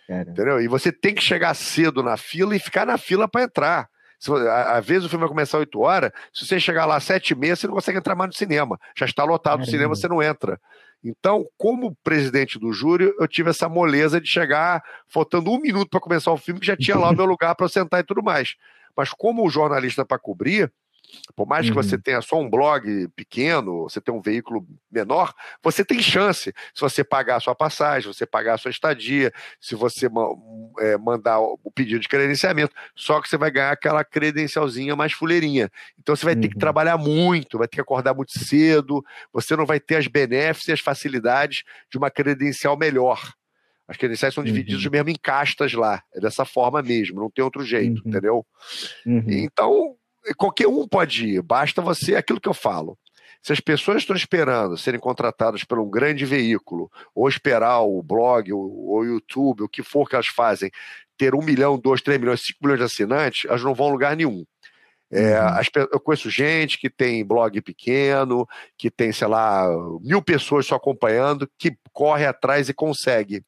Cara. 0.06 0.30
Entendeu? 0.30 0.60
E 0.60 0.68
você 0.68 0.92
tem 0.92 1.14
que 1.14 1.22
chegar 1.22 1.54
cedo 1.54 2.02
na 2.02 2.16
fila 2.16 2.54
e 2.54 2.60
ficar 2.60 2.86
na 2.86 2.98
fila 2.98 3.28
para 3.28 3.44
entrar. 3.44 3.88
Às 4.68 4.86
vezes 4.86 5.04
o 5.04 5.08
filme 5.08 5.22
vai 5.22 5.28
começar 5.28 5.56
às 5.58 5.60
8 5.60 5.80
horas, 5.80 6.12
se 6.32 6.46
você 6.46 6.60
chegar 6.60 6.86
lá 6.86 6.96
às 6.96 7.04
7 7.04 7.30
e 7.30 7.34
meia, 7.34 7.56
você 7.56 7.66
não 7.66 7.74
consegue 7.74 7.98
entrar 7.98 8.14
mais 8.14 8.28
no 8.28 8.34
cinema. 8.34 8.78
Já 8.96 9.06
está 9.06 9.24
lotado 9.24 9.62
o 9.62 9.66
cinema, 9.66 9.94
você 9.94 10.06
não 10.06 10.22
entra. 10.22 10.60
Então, 11.04 11.44
como 11.58 11.96
presidente 12.04 12.58
do 12.58 12.72
júri, 12.72 13.12
eu 13.18 13.26
tive 13.26 13.50
essa 13.50 13.68
moleza 13.68 14.20
de 14.20 14.28
chegar 14.28 14.82
faltando 15.08 15.50
um 15.50 15.60
minuto 15.60 15.90
para 15.90 15.98
começar 15.98 16.30
o 16.30 16.36
filme, 16.36 16.60
que 16.60 16.66
já 16.66 16.76
tinha 16.76 16.96
lá 16.96 17.10
o 17.10 17.16
meu 17.16 17.24
lugar 17.24 17.56
para 17.56 17.68
sentar 17.68 18.00
e 18.00 18.04
tudo 18.04 18.22
mais. 18.22 18.54
Mas 18.96 19.10
como 19.10 19.48
jornalista 19.50 20.04
para 20.04 20.18
cobrir, 20.18 20.72
Por 21.34 21.46
mais 21.46 21.68
que 21.68 21.74
você 21.74 21.96
uhum. 21.96 22.00
tenha 22.00 22.20
só 22.20 22.38
um 22.40 22.48
blog 22.48 23.08
pequeno, 23.16 23.84
você 23.84 24.00
tem 24.00 24.14
um 24.14 24.20
veículo 24.20 24.66
menor, 24.90 25.32
você 25.62 25.84
tem 25.84 26.00
chance. 26.00 26.52
Se 26.74 26.80
você 26.80 27.02
pagar 27.04 27.36
a 27.36 27.40
sua 27.40 27.54
passagem, 27.54 28.10
se 28.10 28.18
você 28.18 28.26
pagar 28.26 28.54
a 28.54 28.58
sua 28.58 28.70
estadia, 28.70 29.32
se 29.60 29.74
você 29.74 30.08
é, 30.80 30.96
mandar 30.96 31.40
o 31.40 31.70
pedido 31.74 32.00
de 32.00 32.08
credenciamento, 32.08 32.74
só 32.94 33.20
que 33.20 33.28
você 33.28 33.36
vai 33.36 33.50
ganhar 33.50 33.72
aquela 33.72 34.04
credencialzinha 34.04 34.96
mais 34.96 35.12
fuleirinha. 35.12 35.70
Então 35.98 36.14
você 36.14 36.24
vai 36.24 36.36
ter 36.36 36.48
que 36.48 36.54
uhum. 36.54 36.60
trabalhar 36.60 36.96
muito, 36.96 37.58
vai 37.58 37.68
ter 37.68 37.76
que 37.76 37.80
acordar 37.80 38.14
muito 38.14 38.38
cedo, 38.38 39.04
você 39.32 39.56
não 39.56 39.66
vai 39.66 39.80
ter 39.80 39.96
as 39.96 40.06
benéficas 40.06 40.68
e 40.68 40.72
as 40.72 40.80
facilidades 40.80 41.64
de 41.90 41.98
uma 41.98 42.10
credencial 42.10 42.76
melhor. 42.76 43.32
As 43.86 43.96
credenciais 43.96 44.32
são 44.32 44.44
divididas 44.44 44.84
uhum. 44.84 44.90
mesmo 44.90 45.10
em 45.10 45.16
castas 45.20 45.72
lá. 45.74 46.02
É 46.14 46.20
dessa 46.20 46.44
forma 46.44 46.80
mesmo, 46.82 47.20
não 47.20 47.30
tem 47.30 47.44
outro 47.44 47.64
jeito, 47.64 48.00
uhum. 48.02 48.08
entendeu? 48.08 48.46
Uhum. 49.04 49.24
Então, 49.28 49.96
qualquer 50.36 50.66
um 50.66 50.86
pode 50.86 51.26
ir, 51.26 51.42
basta 51.42 51.82
você, 51.82 52.14
aquilo 52.14 52.40
que 52.40 52.48
eu 52.48 52.54
falo. 52.54 52.98
Se 53.42 53.52
as 53.52 53.58
pessoas 53.58 53.98
estão 53.98 54.14
esperando 54.14 54.78
serem 54.78 55.00
contratadas 55.00 55.64
por 55.64 55.78
um 55.80 55.90
grande 55.90 56.24
veículo, 56.24 56.90
ou 57.12 57.28
esperar 57.28 57.80
o 57.80 58.00
blog, 58.00 58.52
ou 58.52 58.98
o 58.98 59.04
YouTube, 59.04 59.64
o 59.64 59.68
que 59.68 59.82
for 59.82 60.08
que 60.08 60.14
elas 60.14 60.28
fazem, 60.28 60.70
ter 61.16 61.34
um 61.34 61.42
milhão, 61.42 61.78
dois, 61.78 62.00
três 62.00 62.20
milhões, 62.20 62.40
cinco 62.40 62.58
milhões 62.62 62.78
de 62.78 62.84
assinantes, 62.84 63.44
elas 63.48 63.62
não 63.62 63.74
vão 63.74 63.88
a 63.88 63.92
lugar 63.92 64.16
nenhum. 64.16 64.44
É, 65.10 65.38
uhum. 65.38 65.46
as, 65.48 65.68
eu 65.74 66.00
conheço 66.00 66.30
gente 66.30 66.78
que 66.78 66.88
tem 66.88 67.24
blog 67.24 67.60
pequeno, 67.60 68.46
que 68.78 68.90
tem, 68.90 69.12
sei 69.12 69.28
lá, 69.28 69.68
mil 70.00 70.22
pessoas 70.22 70.64
só 70.64 70.76
acompanhando, 70.76 71.50
que 71.58 71.76
corre 71.92 72.24
atrás 72.24 72.68
e 72.68 72.74
consegue. 72.74 73.44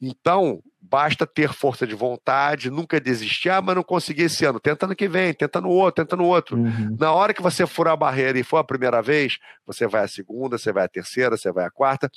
Então, 0.00 0.62
basta 0.90 1.26
ter 1.26 1.52
força 1.52 1.86
de 1.86 1.94
vontade, 1.94 2.70
nunca 2.70 3.00
desistir. 3.00 3.48
Ah, 3.48 3.62
mas 3.62 3.74
não 3.74 3.82
consegui 3.82 4.22
esse 4.22 4.44
ano. 4.44 4.60
Tenta 4.60 4.86
no 4.86 4.94
que 4.94 5.08
vem, 5.08 5.32
tenta 5.32 5.60
no 5.60 5.70
outro, 5.70 6.04
tenta 6.04 6.16
no 6.16 6.24
outro. 6.24 6.56
Uhum. 6.56 6.96
Na 6.98 7.12
hora 7.12 7.32
que 7.32 7.42
você 7.42 7.66
furar 7.66 7.94
a 7.94 7.96
barreira 7.96 8.38
e 8.38 8.44
for 8.44 8.58
a 8.58 8.64
primeira 8.64 9.00
vez, 9.00 9.38
você 9.66 9.86
vai 9.86 10.04
a 10.04 10.08
segunda, 10.08 10.58
você 10.58 10.72
vai 10.72 10.84
a 10.84 10.88
terceira, 10.88 11.36
você 11.36 11.50
vai 11.50 11.64
a 11.64 11.70
quarta, 11.70 12.10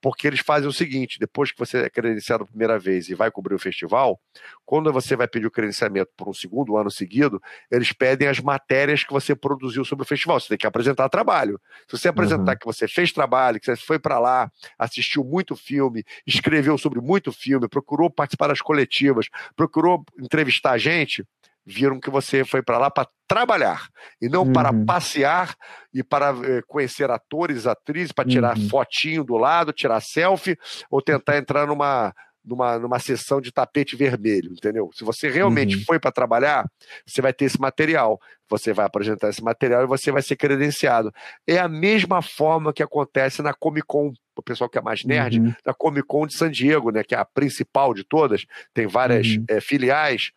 porque 0.00 0.26
eles 0.26 0.40
fazem 0.40 0.68
o 0.68 0.72
seguinte: 0.72 1.18
depois 1.18 1.52
que 1.52 1.58
você 1.58 1.78
é 1.78 1.90
credenciado 1.90 2.44
a 2.44 2.46
primeira 2.46 2.78
vez 2.78 3.08
e 3.08 3.14
vai 3.14 3.30
cobrir 3.30 3.54
o 3.54 3.58
festival, 3.58 4.18
quando 4.64 4.90
você 4.92 5.14
vai 5.14 5.28
pedir 5.28 5.46
o 5.46 5.50
credenciamento 5.50 6.10
por 6.16 6.28
um 6.28 6.34
segundo 6.34 6.76
ano 6.76 6.90
seguido, 6.90 7.40
eles 7.70 7.92
pedem 7.92 8.28
as 8.28 8.40
matérias 8.40 9.04
que 9.04 9.12
você 9.12 9.34
produziu 9.34 9.84
sobre 9.84 10.04
o 10.04 10.06
festival. 10.06 10.40
Você 10.40 10.48
tem 10.48 10.58
que 10.58 10.66
apresentar 10.66 11.08
trabalho. 11.08 11.60
Se 11.86 11.98
você 11.98 12.08
apresentar 12.08 12.52
uhum. 12.52 12.58
que 12.58 12.66
você 12.66 12.88
fez 12.88 13.12
trabalho, 13.12 13.60
que 13.60 13.66
você 13.66 13.76
foi 13.76 13.98
para 13.98 14.18
lá, 14.18 14.50
assistiu 14.78 15.22
muito 15.22 15.54
filme, 15.54 16.04
escreveu 16.26 16.78
sobre 16.78 17.00
muito 17.00 17.30
filme, 17.32 17.68
procurou 17.68 18.13
participar 18.14 18.48
das 18.48 18.60
coletivas, 18.60 19.26
procurou 19.56 20.04
entrevistar 20.18 20.72
a 20.72 20.78
gente, 20.78 21.24
viram 21.66 21.98
que 21.98 22.10
você 22.10 22.44
foi 22.44 22.62
para 22.62 22.78
lá 22.78 22.90
para 22.90 23.08
trabalhar 23.26 23.88
e 24.20 24.28
não 24.28 24.42
uhum. 24.42 24.52
para 24.52 24.72
passear 24.84 25.54
e 25.92 26.02
para 26.02 26.30
eh, 26.44 26.62
conhecer 26.66 27.10
atores, 27.10 27.66
atrizes, 27.66 28.12
para 28.12 28.28
tirar 28.28 28.56
uhum. 28.56 28.68
fotinho 28.68 29.24
do 29.24 29.36
lado, 29.36 29.72
tirar 29.72 30.00
selfie 30.00 30.58
ou 30.90 31.00
tentar 31.00 31.38
entrar 31.38 31.66
numa 31.66 32.12
numa, 32.44 32.78
numa 32.78 32.98
sessão 32.98 33.40
de 33.40 33.50
tapete 33.50 33.96
vermelho, 33.96 34.52
entendeu? 34.52 34.90
Se 34.92 35.02
você 35.02 35.30
realmente 35.30 35.76
uhum. 35.76 35.84
foi 35.84 35.98
para 35.98 36.12
trabalhar, 36.12 36.66
você 37.06 37.22
vai 37.22 37.32
ter 37.32 37.46
esse 37.46 37.58
material, 37.58 38.20
você 38.48 38.72
vai 38.72 38.84
apresentar 38.84 39.30
esse 39.30 39.42
material 39.42 39.82
e 39.82 39.86
você 39.86 40.12
vai 40.12 40.20
ser 40.20 40.36
credenciado. 40.36 41.10
É 41.46 41.58
a 41.58 41.68
mesma 41.68 42.20
forma 42.20 42.72
que 42.72 42.82
acontece 42.82 43.40
na 43.40 43.54
Comic 43.54 43.86
Con, 43.86 44.12
o 44.36 44.42
pessoal 44.42 44.68
que 44.68 44.78
é 44.78 44.82
mais 44.82 45.04
nerd, 45.04 45.40
uhum. 45.40 45.54
na 45.64 45.74
Comic 45.74 46.06
Con 46.06 46.26
de 46.26 46.36
San 46.36 46.50
Diego, 46.50 46.90
né, 46.90 47.02
que 47.02 47.14
é 47.14 47.18
a 47.18 47.24
principal 47.24 47.94
de 47.94 48.04
todas, 48.04 48.46
tem 48.72 48.86
várias 48.86 49.28
uhum. 49.28 49.44
é, 49.48 49.60
filiais, 49.60 50.32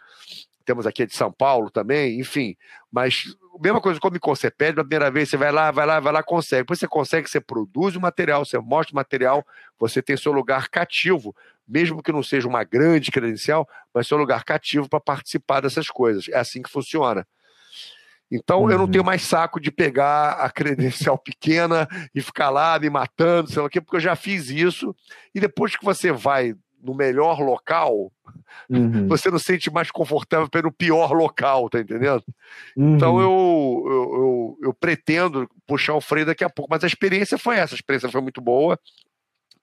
temos 0.66 0.86
aqui 0.86 1.04
a 1.04 1.06
de 1.06 1.16
São 1.16 1.32
Paulo 1.32 1.70
também, 1.70 2.20
enfim, 2.20 2.56
mas 2.92 3.24
mesma 3.60 3.82
coisa 3.82 4.00
como 4.00 4.18
você 4.22 4.52
pede 4.52 4.76
pela 4.76 4.86
primeira 4.86 5.12
vez, 5.12 5.30
você 5.30 5.38
vai 5.38 5.52
lá, 5.52 5.72
vai 5.72 5.86
lá, 5.86 6.00
vai 6.00 6.14
lá, 6.14 6.24
consegue. 6.24 6.64
Depois 6.64 6.80
você 6.80 6.88
consegue, 6.88 7.30
você 7.30 7.42
produz 7.42 7.96
o 7.96 8.02
material, 8.02 8.46
você 8.46 8.58
mostra 8.60 8.94
o 8.94 8.96
material, 8.96 9.46
você 9.80 10.02
tem 10.02 10.16
seu 10.16 10.32
lugar 10.32 10.70
cativo, 10.70 11.36
mesmo 11.68 12.02
que 12.02 12.12
não 12.12 12.24
seja 12.24 12.48
uma 12.48 12.64
grande 12.64 13.12
credencial, 13.12 13.68
mas 13.94 14.08
seu 14.08 14.18
lugar 14.18 14.44
cativo 14.44 14.88
para 14.88 15.00
participar 15.00 15.62
dessas 15.62 15.90
coisas. 15.90 16.28
É 16.30 16.38
assim 16.38 16.62
que 16.62 16.70
funciona. 16.70 17.28
Então 18.32 18.64
uhum. 18.64 18.72
eu 18.72 18.78
não 18.78 18.88
tenho 18.88 19.04
uhum. 19.04 19.08
mais 19.08 19.22
saco 19.22 19.60
de 19.60 19.72
pegar 19.72 20.32
a 20.34 20.50
credencial 20.50 21.18
pequena 21.20 21.88
e 22.14 22.22
ficar 22.22 22.50
lá 22.50 22.78
me 22.78 22.90
matando, 22.90 23.50
sei 23.50 23.62
lá 23.62 23.68
o 23.68 23.70
quê, 23.70 23.80
porque 23.80 23.98
eu 23.98 24.02
já 24.02 24.16
fiz 24.16 24.50
isso. 24.50 24.96
E 25.34 25.40
depois 25.40 25.76
que 25.76 25.86
você 25.86 26.12
vai 26.12 26.54
no 26.82 26.94
melhor 26.94 27.40
local, 27.40 28.12
uhum. 28.70 29.08
você 29.08 29.32
não 29.32 29.40
se 29.40 29.46
sente 29.46 29.72
mais 29.72 29.90
confortável 29.90 30.48
pelo 30.50 30.72
pior 30.72 31.12
local, 31.12 31.70
tá 31.70 31.80
entendendo? 31.80 32.24
Uhum. 32.76 32.96
Então 32.96 33.20
eu, 33.20 33.84
eu, 33.86 33.94
eu, 33.94 34.58
eu, 34.64 34.74
pretendo 34.74 35.50
puxar 35.66 35.96
o 35.96 36.02
freio 36.02 36.26
daqui 36.26 36.44
a 36.44 36.50
pouco, 36.50 36.70
mas 36.72 36.84
a 36.84 36.88
experiência 36.88 37.38
foi 37.38 37.58
essa, 37.58 37.74
a 37.74 37.78
experiência 37.78 38.10
foi 38.10 38.22
muito 38.22 38.40
boa, 38.40 38.80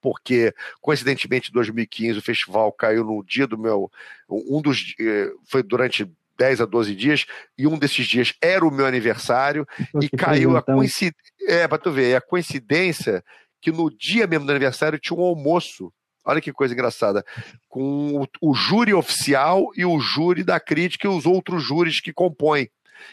porque 0.00 0.52
coincidentemente 0.80 1.50
em 1.50 1.52
2015 1.52 2.18
o 2.18 2.22
festival 2.22 2.72
caiu 2.72 3.04
no 3.04 3.24
dia 3.24 3.46
do 3.46 3.56
meu, 3.56 3.90
um 4.28 4.60
dos, 4.60 4.94
eh, 5.00 5.30
foi 5.46 5.62
durante 5.62 6.10
10 6.38 6.60
a 6.60 6.64
12 6.64 6.94
dias, 6.94 7.26
e 7.56 7.66
um 7.66 7.78
desses 7.78 8.06
dias 8.06 8.34
era 8.40 8.64
o 8.66 8.70
meu 8.70 8.86
aniversário, 8.86 9.66
e 10.00 10.08
caiu 10.08 10.56
a 10.56 10.62
coincidência, 10.62 11.14
é, 11.46 11.68
para 11.68 11.78
tu 11.78 11.90
ver, 11.90 12.16
a 12.16 12.20
coincidência 12.20 13.22
que 13.60 13.72
no 13.72 13.90
dia 13.90 14.26
mesmo 14.26 14.46
do 14.46 14.50
aniversário 14.50 14.98
tinha 14.98 15.18
um 15.18 15.22
almoço 15.22 15.92
Olha 16.26 16.40
que 16.40 16.52
coisa 16.52 16.72
engraçada. 16.72 17.22
Com 17.68 18.22
o, 18.22 18.50
o, 18.50 18.54
júri 18.54 18.94
oficial 18.94 19.68
e 19.76 19.84
o 19.84 20.00
júri 20.00 20.42
da 20.42 20.58
crítica 20.58 21.06
e 21.06 21.10
os 21.10 21.26
outros 21.26 21.62
júris 21.62 22.00
que 22.00 22.14
compõem. 22.14 22.70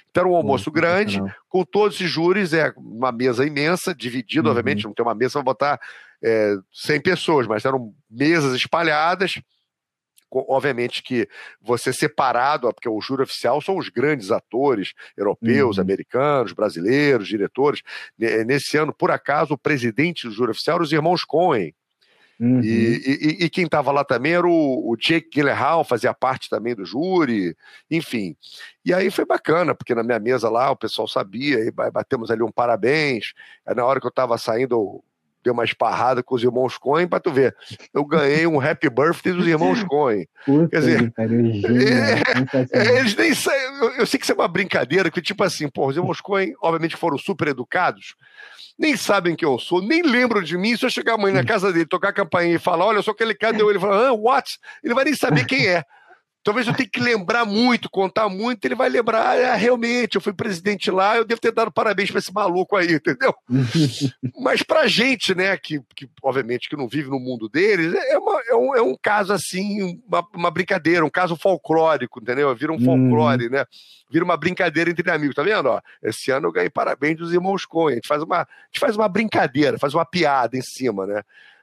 Então, 0.10 0.24
era 0.24 0.30
um 0.30 0.36
almoço 0.36 0.72
grande, 0.72 1.22
com 1.50 1.66
todos 1.66 1.96
esses 1.96 2.10
júris, 2.10 2.54
é 2.54 2.74
uma 2.78 3.12
mesa 3.12 3.46
imensa, 3.46 3.94
dividida, 3.94 4.48
uhum. 4.48 4.56
obviamente, 4.56 4.86
não 4.86 4.94
tem 4.94 5.06
uma 5.06 5.16
mesa 5.16 5.34
para 5.34 5.44
botar 5.44 5.80
é, 6.24 6.56
100 6.72 7.02
pessoas, 7.02 7.48
mas 7.48 7.66
eram 7.66 7.94
mesas 8.10 8.54
espalhadas. 8.54 9.42
Obviamente 10.32 11.04
que 11.04 11.28
você 11.62 11.92
separado, 11.92 12.72
porque 12.74 12.88
o 12.88 13.02
júri 13.02 13.24
oficial 13.24 13.62
são 13.62 13.78
os 13.78 13.90
grandes 13.90 14.32
atores 14.32 14.94
europeus, 15.18 15.78
uhum. 15.78 15.84
americanos, 15.84 16.54
brasileiros, 16.54 17.28
diretores. 17.28 17.82
Nesse 18.18 18.78
ano, 18.78 18.94
por 18.94 19.12
acaso, 19.12 19.54
o 19.54 19.58
presidente 19.58 20.28
do 20.28 20.34
júri 20.34 20.52
oficial 20.52 20.78
era 20.78 20.84
os 20.84 20.92
irmãos 20.92 21.26
Cohen, 21.26 21.74
Uhum. 22.42 22.60
E, 22.64 23.38
e, 23.40 23.46
e, 23.46 23.50
quem 23.52 23.66
estava 23.66 23.92
lá 23.92 24.04
também 24.04 24.34
era 24.34 24.48
o, 24.48 24.92
o 24.92 24.98
Jake 24.98 25.30
Gyllenhaal, 25.32 25.84
fazia 25.84 26.12
parte 26.12 26.50
também 26.50 26.74
do 26.74 26.84
júri, 26.84 27.56
enfim. 27.90 28.36
E 28.84 28.92
aí 28.92 29.12
foi 29.12 29.26
bacana, 29.26 29.76
porque 29.76 29.94
na 29.94 30.02
minha 30.02 30.18
mesa 30.18 30.50
lá 30.50 30.72
o 30.72 30.76
pessoal 30.76 31.08
sabia, 31.08 31.60
e 31.60 31.70
batemos 31.70 32.32
ali 32.32 32.42
um 32.42 32.52
parabéns. 32.52 33.34
Aí 33.64 33.76
na 33.76 33.86
hora 33.86 34.00
que 34.00 34.08
eu 34.08 34.10
estava 34.10 34.40
saindo, 34.40 35.04
eu 35.42 35.44
dei 35.44 35.54
uma 35.54 35.64
esparrada 35.64 36.22
com 36.22 36.36
os 36.36 36.44
irmãos 36.44 36.78
Coen 36.78 37.08
para 37.08 37.20
tu 37.20 37.32
ver. 37.32 37.56
Eu 37.94 38.06
ganhei 38.06 38.46
um 38.46 38.62
happy 38.62 38.90
birthday 38.90 39.34
dos 39.34 39.48
irmãos 39.48 39.84
Coen. 39.86 40.28
Quer 40.70 40.80
dizer, 40.80 41.12
cara, 41.12 41.32
é, 41.34 42.80
é, 42.80 43.00
eles 43.00 43.16
nem 43.16 43.30
eu, 43.82 43.90
eu, 43.98 44.06
sei 44.06 44.20
que 44.20 44.26
isso 44.26 44.32
é 44.32 44.36
uma 44.36 44.48
brincadeira, 44.48 45.10
que 45.10 45.22
tipo 45.22 45.44
assim, 45.44 45.68
pô, 45.68 45.88
os 45.88 45.98
irmãos 45.98 46.22
Coen, 46.22 46.54
obviamente, 46.62 46.96
foram 46.96 47.18
super 47.18 47.48
educados, 47.48 48.16
nem 48.78 48.96
sabem 48.96 49.36
quem 49.36 49.48
eu 49.48 49.60
sou, 49.60 49.82
nem 49.82 50.02
lembram 50.02 50.42
de 50.42 50.58
mim. 50.58 50.76
Se 50.76 50.86
eu 50.86 50.90
chegar 50.90 51.16
amanhã 51.16 51.36
na 51.36 51.46
casa 51.46 51.72
dele, 51.72 51.86
tocar 51.86 52.10
a 52.10 52.14
campainha 52.14 52.56
e 52.56 52.60
falar, 52.60 52.86
olha, 52.86 52.98
eu 52.98 53.04
sou 53.04 53.12
aquele 53.12 53.36
cara, 53.36 53.56
ele 53.58 53.80
fala, 53.80 54.08
ah, 54.08 54.14
what? 54.14 54.58
Ele 54.84 54.94
vai 54.94 55.06
nem 55.06 55.16
saber 55.16 55.46
quem 55.46 55.68
é. 55.68 55.84
Talvez 56.44 56.68
eu 56.68 56.74
tenha 56.74 56.90
que 56.90 57.00
lembrar 57.00 57.46
muito, 57.46 57.90
contar 57.90 58.28
muito, 58.28 58.66
ele 58.66 58.74
vai 58.74 58.90
lembrar, 58.90 59.38
ah, 59.38 59.56
realmente, 59.56 60.16
eu 60.16 60.22
fui 60.22 60.34
presidente 60.34 60.90
lá, 60.90 61.16
eu 61.16 61.24
devo 61.24 61.40
ter 61.40 61.52
dado 61.52 61.72
parabéns 61.72 62.10
para 62.10 62.18
esse 62.18 62.34
maluco 62.34 62.76
aí, 62.76 62.94
entendeu? 62.94 63.34
Mas 64.40 64.64
pra 64.64 64.88
gente, 64.88 65.36
né, 65.36 65.56
que, 65.56 65.80
que 65.96 66.10
obviamente 66.24 66.68
que 66.68 66.76
não 66.76 66.88
vive 66.88 67.10
no 67.10 67.20
mundo 67.20 67.48
deles, 67.48 67.94
é, 67.94 68.18
uma, 68.18 68.42
é, 68.48 68.56
um, 68.56 68.76
é 68.76 68.82
um 68.82 68.96
caso 69.00 69.32
assim, 69.32 70.02
uma, 70.08 70.28
uma 70.34 70.52
brincadeira, 70.52 71.06
um 71.06 71.12
caso 71.12 71.36
folclórico, 71.36 72.20
entendeu? 72.20 72.56
Vira 72.56 72.72
um 72.72 72.76
hum. 72.76 72.86
folclore, 72.86 73.50
né? 73.50 73.66
Vira 74.10 74.26
uma 74.26 74.36
brincadeira 74.36 74.90
entre 74.90 75.12
amigos, 75.12 75.36
tá 75.36 75.44
vendo? 75.44 75.70
Ó, 75.70 75.80
esse 76.02 76.32
ano 76.32 76.48
eu 76.48 76.52
ganhei 76.52 76.72
parabéns 76.72 77.18
dos 77.18 77.32
irmãos 77.32 77.66
Coen, 77.66 77.94
a 77.94 77.96
gente 77.96 78.08
faz 78.08 78.24
uma, 78.24 78.42
a 78.42 78.48
gente 78.72 78.80
faz 78.80 78.96
uma 78.96 79.08
brincadeira, 79.08 79.78
faz 79.78 79.94
uma 79.94 80.06
piada 80.06 80.58
em 80.58 80.62
cima, 80.62 81.06
né? 81.06 81.22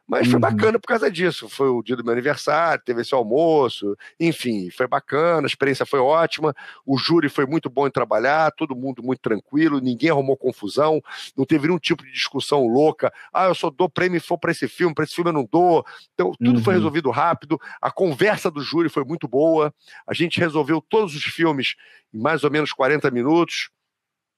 Mas 0.09 0.27
foi 0.27 0.37
uhum. 0.37 0.41
bacana 0.41 0.79
por 0.79 0.87
causa 0.87 1.11
disso. 1.11 1.51
Foi 1.51 1.69
o 1.69 1.83
dia 1.83 1.95
do 1.95 2.03
meu 2.03 2.15
aniversário, 2.15 2.83
teve 2.83 3.03
esse 3.03 3.15
almoço, 3.15 3.95
enfim, 4.19 4.71
foi 4.71 4.87
bacana, 4.87 5.47
a 5.47 5.47
experiência 5.47 5.85
foi 5.85 6.01
ótima. 6.01 6.55
O 6.87 6.97
júri 6.97 7.29
foi 7.29 7.45
muito 7.45 7.69
bom 7.69 7.87
em 7.87 7.91
trabalhar, 7.91 8.51
todo 8.53 8.75
mundo 8.75 9.03
muito 9.03 9.21
tranquilo, 9.21 9.81
ninguém 9.81 10.09
arrumou 10.09 10.35
confusão, 10.35 11.03
não 11.37 11.45
teve 11.45 11.67
nenhum 11.67 11.79
tipo 11.79 12.03
de 12.03 12.11
discussão 12.11 12.67
louca. 12.67 13.13
Ah, 13.33 13.49
eu 13.49 13.55
só 13.55 13.69
dou 13.69 13.89
prêmio 13.89 14.17
e 14.17 14.21
for 14.21 14.39
para 14.39 14.51
esse 14.51 14.67
filme, 14.67 14.95
para 14.95 15.05
esse 15.05 15.15
filme 15.15 15.29
eu 15.29 15.35
não 15.35 15.47
dou. 15.51 15.85
Então, 16.15 16.33
tudo 16.33 16.57
uhum. 16.57 16.65
foi 16.65 16.73
resolvido 16.73 17.11
rápido. 17.11 17.61
A 17.79 17.91
conversa 17.91 18.51
do 18.51 18.63
júri 18.63 18.89
foi 18.89 19.05
muito 19.05 19.29
boa. 19.29 19.75
A 20.07 20.15
gente 20.15 20.41
resolveu 20.41 20.81
todos 20.81 21.15
os 21.15 21.25
filmes 21.25 21.75
em 22.15 22.19
mais 22.19 22.45
ou 22.45 22.51
menos 22.51 22.73
40 22.73 23.11
minutos. 23.11 23.69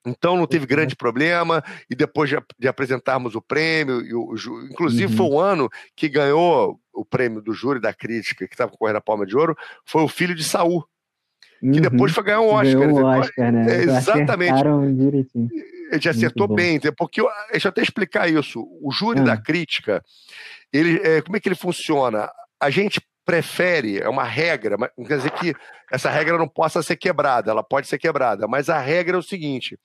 Então 0.07 0.37
não 0.37 0.47
teve 0.47 0.67
grande 0.67 0.97
problema, 0.97 1.63
e 1.89 1.95
depois 1.95 2.31
de, 2.31 2.37
de 2.59 2.69
apresentarmos 2.69 3.35
o 3.35 3.43
prêmio, 3.43 4.01
e 4.01 4.15
o, 4.15 4.35
inclusive 4.71 5.13
uhum. 5.13 5.17
foi 5.17 5.27
o 5.27 5.39
ano 5.39 5.69
que 5.95 6.09
ganhou 6.09 6.81
o 6.93 7.05
prêmio 7.05 7.43
do 7.43 7.53
júri 7.53 7.81
da 7.81 7.93
crítica, 7.93 8.47
que 8.47 8.55
estava 8.55 8.71
concorrendo 8.71 8.99
a 8.99 9.03
Palma 9.03 9.27
de 9.27 9.37
Ouro, 9.37 9.57
foi 9.85 10.03
o 10.03 10.09
filho 10.09 10.35
de 10.35 10.43
Saul. 10.43 10.85
que 11.61 11.67
uhum. 11.67 11.81
depois 11.81 12.13
foi 12.13 12.25
ganhar 12.25 12.41
um 12.41 12.49
Oscar. 12.49 12.81
Ganhou 12.81 13.01
um 13.01 13.05
Oscar, 13.05 13.53
né? 13.53 13.67
É, 13.71 13.83
exatamente. 13.83 14.63
Direitinho. 14.97 15.49
Ele 15.93 16.09
acertou 16.09 16.49
bem, 16.49 16.81
porque 16.97 17.21
deixa 17.51 17.69
eu 17.69 17.71
até 17.71 17.83
explicar 17.83 18.31
isso. 18.31 18.65
O 18.81 18.93
júri 18.93 19.23
da 19.23 19.35
hum. 19.35 19.43
crítica, 19.45 20.03
ele, 20.73 21.01
é, 21.03 21.21
como 21.21 21.37
é 21.37 21.41
que 21.41 21.49
ele 21.49 21.57
funciona? 21.57 22.31
A 22.61 22.71
gente 22.71 23.01
prefere, 23.31 23.99
é 23.99 24.09
uma 24.09 24.25
regra, 24.25 24.77
mas 24.77 24.91
não 24.99 25.05
quer 25.05 25.19
dizer 25.19 25.31
que 25.31 25.55
essa 25.89 26.11
regra 26.11 26.37
não 26.37 26.49
possa 26.49 26.83
ser 26.83 26.97
quebrada, 26.97 27.49
ela 27.49 27.63
pode 27.63 27.87
ser 27.87 27.97
quebrada, 27.97 28.49
mas 28.49 28.69
a 28.69 28.81
regra 28.81 29.17
é 29.17 29.19
o 29.21 29.23
seguinte: 29.23 29.79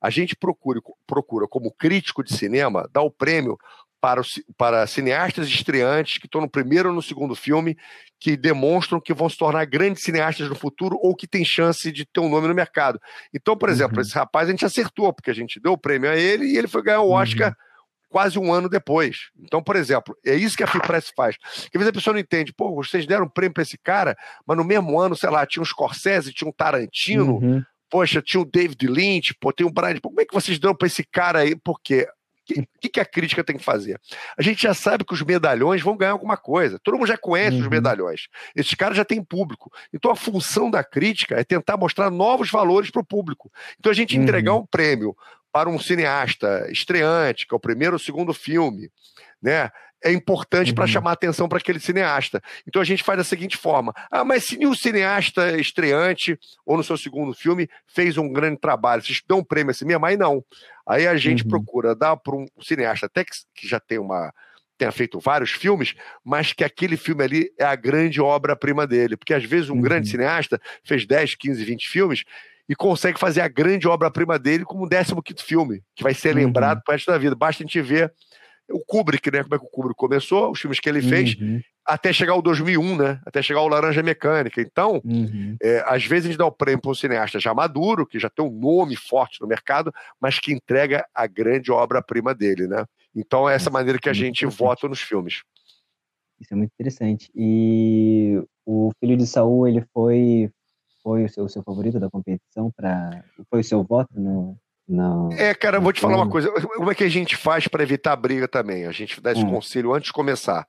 a 0.00 0.08
gente 0.08 0.34
procura, 0.34 0.80
procura 1.06 1.46
como 1.46 1.70
crítico 1.70 2.24
de 2.24 2.34
cinema, 2.34 2.88
dar 2.90 3.02
o 3.02 3.10
prêmio 3.10 3.58
para, 4.00 4.22
para 4.56 4.86
cineastas 4.86 5.46
estreantes 5.46 6.16
que 6.16 6.24
estão 6.24 6.40
no 6.40 6.48
primeiro 6.48 6.88
ou 6.88 6.94
no 6.94 7.02
segundo 7.02 7.34
filme, 7.34 7.76
que 8.18 8.34
demonstram 8.34 8.98
que 8.98 9.12
vão 9.12 9.28
se 9.28 9.36
tornar 9.36 9.66
grandes 9.66 10.02
cineastas 10.02 10.48
no 10.48 10.54
futuro 10.54 10.98
ou 11.02 11.14
que 11.14 11.26
têm 11.26 11.44
chance 11.44 11.92
de 11.92 12.06
ter 12.06 12.20
um 12.20 12.30
nome 12.30 12.48
no 12.48 12.54
mercado. 12.54 12.98
Então, 13.34 13.58
por 13.58 13.68
exemplo, 13.68 13.96
uhum. 13.96 14.00
esse 14.00 14.14
rapaz 14.14 14.48
a 14.48 14.52
gente 14.52 14.64
acertou, 14.64 15.12
porque 15.12 15.30
a 15.30 15.34
gente 15.34 15.60
deu 15.60 15.72
o 15.72 15.78
prêmio 15.78 16.10
a 16.10 16.16
ele 16.16 16.46
e 16.46 16.56
ele 16.56 16.66
foi 16.66 16.82
ganhar 16.82 17.02
o 17.02 17.10
Oscar. 17.10 17.50
Uhum 17.50 17.65
quase 18.08 18.38
um 18.38 18.52
ano 18.52 18.68
depois. 18.68 19.30
Então, 19.38 19.62
por 19.62 19.76
exemplo, 19.76 20.16
é 20.24 20.34
isso 20.34 20.56
que 20.56 20.62
a 20.62 20.66
FIPRESS 20.66 21.12
faz. 21.16 21.36
Porque 21.36 21.76
às 21.76 21.80
vezes 21.80 21.88
a 21.88 21.92
pessoa 21.92 22.14
não 22.14 22.20
entende, 22.20 22.52
pô, 22.52 22.74
vocês 22.74 23.06
deram 23.06 23.26
um 23.26 23.28
prêmio 23.28 23.54
para 23.54 23.62
esse 23.62 23.78
cara, 23.78 24.16
mas 24.46 24.56
no 24.56 24.64
mesmo 24.64 24.98
ano, 24.98 25.16
sei 25.16 25.30
lá, 25.30 25.46
tinha 25.46 25.62
um 25.62 25.66
Scorsese, 25.66 26.32
tinha 26.32 26.48
um 26.48 26.52
Tarantino, 26.52 27.38
uhum. 27.38 27.62
poxa, 27.90 28.22
tinha 28.22 28.40
o 28.40 28.44
David 28.44 28.86
Lynch, 28.86 29.34
pô, 29.40 29.52
tem 29.52 29.66
o 29.66 29.72
Brian. 29.72 29.98
Como 30.00 30.20
é 30.20 30.24
que 30.24 30.34
vocês 30.34 30.58
dão 30.58 30.74
para 30.74 30.86
esse 30.86 31.04
cara 31.04 31.40
aí? 31.40 31.56
Porque 31.56 32.08
o 32.48 32.80
que, 32.80 32.88
que, 32.88 33.00
a 33.00 33.04
crítica 33.04 33.42
tem 33.42 33.56
que 33.56 33.64
fazer? 33.64 34.00
A 34.38 34.42
gente 34.42 34.62
já 34.62 34.72
sabe 34.72 35.04
que 35.04 35.12
os 35.12 35.22
medalhões 35.22 35.82
vão 35.82 35.96
ganhar 35.96 36.12
alguma 36.12 36.36
coisa. 36.36 36.78
Todo 36.78 36.96
mundo 36.96 37.08
já 37.08 37.18
conhece 37.18 37.56
uhum. 37.56 37.62
os 37.62 37.68
medalhões. 37.68 38.28
Esses 38.54 38.74
caras 38.74 38.96
já 38.96 39.04
têm 39.04 39.22
público. 39.22 39.70
Então 39.92 40.10
a 40.10 40.16
função 40.16 40.70
da 40.70 40.84
crítica 40.84 41.34
é 41.34 41.42
tentar 41.42 41.76
mostrar 41.76 42.10
novos 42.10 42.50
valores 42.50 42.90
para 42.90 43.02
o 43.02 43.06
público. 43.06 43.50
Então 43.78 43.90
a 43.90 43.94
gente 43.94 44.16
uhum. 44.16 44.22
entregar 44.22 44.54
um 44.54 44.64
prêmio 44.64 45.16
para 45.56 45.70
um 45.70 45.78
cineasta 45.78 46.70
estreante, 46.70 47.46
que 47.46 47.54
é 47.54 47.56
o 47.56 47.58
primeiro 47.58 47.94
ou 47.94 47.98
segundo 47.98 48.34
filme, 48.34 48.90
né? 49.40 49.70
é 50.04 50.12
importante 50.12 50.68
uhum. 50.68 50.74
para 50.74 50.86
chamar 50.86 51.12
atenção 51.12 51.48
para 51.48 51.56
aquele 51.56 51.80
cineasta. 51.80 52.42
Então 52.68 52.82
a 52.82 52.84
gente 52.84 53.02
faz 53.02 53.16
da 53.16 53.24
seguinte 53.24 53.56
forma: 53.56 53.94
ah, 54.10 54.22
mas 54.22 54.44
se 54.44 54.66
o 54.66 54.74
cineasta 54.74 55.58
estreante 55.58 56.38
ou 56.66 56.76
no 56.76 56.84
seu 56.84 56.98
segundo 56.98 57.32
filme 57.32 57.70
fez 57.86 58.18
um 58.18 58.30
grande 58.30 58.60
trabalho, 58.60 59.02
vocês 59.02 59.22
dão 59.26 59.38
um 59.38 59.44
prêmio 59.44 59.70
assim 59.70 59.86
mesmo? 59.86 60.04
Aí 60.04 60.18
não. 60.18 60.44
Aí 60.86 61.06
a 61.06 61.16
gente 61.16 61.42
uhum. 61.44 61.48
procura 61.48 61.96
dar 61.96 62.18
para 62.18 62.36
um 62.36 62.44
cineasta 62.60 63.06
até 63.06 63.24
que, 63.24 63.30
que 63.54 63.66
já 63.66 63.80
tem 63.80 63.98
uma 63.98 64.30
tenha 64.76 64.92
feito 64.92 65.18
vários 65.18 65.52
filmes, 65.52 65.94
mas 66.22 66.52
que 66.52 66.62
aquele 66.62 66.98
filme 66.98 67.24
ali 67.24 67.50
é 67.58 67.64
a 67.64 67.74
grande 67.74 68.20
obra-prima 68.20 68.86
dele. 68.86 69.16
Porque 69.16 69.32
às 69.32 69.44
vezes 69.44 69.70
um 69.70 69.76
uhum. 69.76 69.80
grande 69.80 70.10
cineasta 70.10 70.60
fez 70.84 71.06
10, 71.06 71.34
15, 71.34 71.64
20 71.64 71.88
filmes 71.88 72.24
e 72.68 72.74
consegue 72.74 73.18
fazer 73.18 73.40
a 73.40 73.48
grande 73.48 73.86
obra-prima 73.86 74.38
dele 74.38 74.64
como 74.64 74.84
um 74.84 74.88
15 74.88 75.14
filme, 75.42 75.82
que 75.94 76.02
vai 76.02 76.14
ser 76.14 76.34
lembrado 76.34 76.78
uhum. 76.78 76.82
para 76.84 76.92
o 76.92 76.96
resto 76.96 77.10
da 77.10 77.18
vida. 77.18 77.34
Basta 77.34 77.62
a 77.62 77.66
gente 77.66 77.80
ver 77.80 78.12
o 78.70 78.80
Kubrick, 78.84 79.30
né? 79.30 79.42
Como 79.42 79.54
é 79.54 79.58
que 79.58 79.64
o 79.64 79.70
Kubrick 79.70 79.96
começou, 79.96 80.50
os 80.50 80.60
filmes 80.60 80.80
que 80.80 80.88
ele 80.88 81.00
fez, 81.00 81.36
uhum. 81.40 81.60
até 81.84 82.12
chegar 82.12 82.32
ao 82.32 82.42
2001, 82.42 82.96
né? 82.96 83.20
Até 83.24 83.40
chegar 83.40 83.60
ao 83.60 83.68
Laranja 83.68 84.02
Mecânica. 84.02 84.60
Então, 84.60 85.00
uhum. 85.04 85.56
é, 85.62 85.84
às 85.86 86.04
vezes 86.04 86.26
a 86.26 86.28
gente 86.30 86.38
dá 86.38 86.46
o 86.46 86.52
prêmio 86.52 86.80
para 86.80 86.90
um 86.90 86.94
cineasta 86.94 87.38
já 87.38 87.54
maduro, 87.54 88.06
que 88.06 88.18
já 88.18 88.28
tem 88.28 88.44
um 88.44 88.50
nome 88.50 88.96
forte 88.96 89.40
no 89.40 89.46
mercado, 89.46 89.92
mas 90.20 90.38
que 90.38 90.52
entrega 90.52 91.06
a 91.14 91.26
grande 91.26 91.70
obra-prima 91.70 92.34
dele, 92.34 92.66
né? 92.66 92.84
Então 93.14 93.48
é 93.48 93.54
essa 93.54 93.70
maneira 93.70 93.98
que 93.98 94.08
a 94.08 94.12
gente 94.12 94.44
vota 94.46 94.88
nos 94.88 95.00
filmes. 95.00 95.42
Isso 96.40 96.52
é 96.52 96.56
muito 96.56 96.72
interessante. 96.74 97.30
E 97.34 98.42
o 98.66 98.90
Filho 99.00 99.16
de 99.16 99.26
Saul, 99.26 99.66
ele 99.66 99.84
foi 99.94 100.50
foi 101.06 101.24
o 101.24 101.28
seu, 101.28 101.44
o 101.44 101.48
seu 101.48 101.62
favorito 101.62 102.00
da 102.00 102.10
competição 102.10 102.68
para 102.76 103.22
foi 103.48 103.60
o 103.60 103.64
seu 103.64 103.84
voto 103.84 104.08
no 104.12 104.56
não. 104.88 105.32
É, 105.32 105.52
cara, 105.52 105.80
vou 105.80 105.92
te 105.92 106.00
falar 106.00 106.16
uma 106.16 106.28
coisa. 106.28 106.48
Como 106.76 106.90
é 106.90 106.94
que 106.94 107.02
a 107.02 107.08
gente 107.08 107.36
faz 107.36 107.66
para 107.66 107.82
evitar 107.82 108.14
briga 108.14 108.46
também? 108.46 108.86
A 108.86 108.92
gente 108.92 109.20
dá 109.20 109.32
esse 109.32 109.42
hum. 109.42 109.50
conselho 109.50 109.92
antes 109.92 110.06
de 110.06 110.12
começar. 110.12 110.64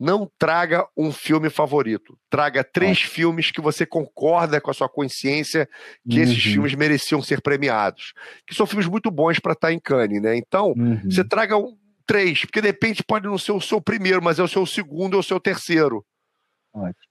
Não 0.00 0.28
traga 0.36 0.84
um 0.96 1.12
filme 1.12 1.48
favorito. 1.48 2.18
Traga 2.28 2.64
três 2.64 2.98
é. 2.98 3.06
filmes 3.06 3.52
que 3.52 3.60
você 3.60 3.86
concorda 3.86 4.60
com 4.60 4.68
a 4.68 4.74
sua 4.74 4.88
consciência 4.88 5.68
que 6.08 6.16
uhum. 6.16 6.22
esses 6.24 6.42
filmes 6.42 6.74
mereciam 6.74 7.22
ser 7.22 7.40
premiados. 7.40 8.12
Que 8.48 8.54
são 8.54 8.66
filmes 8.66 8.88
muito 8.88 9.12
bons 9.12 9.38
para 9.38 9.52
estar 9.52 9.72
em 9.72 9.78
Cannes, 9.78 10.20
né? 10.20 10.36
Então, 10.36 10.74
uhum. 10.76 11.00
você 11.04 11.22
traga 11.22 11.56
um, 11.56 11.76
três, 12.04 12.40
porque 12.40 12.60
de 12.60 12.66
repente 12.66 13.04
pode 13.04 13.26
não 13.26 13.38
ser 13.38 13.52
o 13.52 13.60
seu 13.60 13.80
primeiro, 13.80 14.20
mas 14.20 14.40
é 14.40 14.42
o 14.42 14.48
seu 14.48 14.66
segundo 14.66 15.14
ou 15.14 15.20
o 15.20 15.24
seu 15.24 15.38
terceiro. 15.38 16.04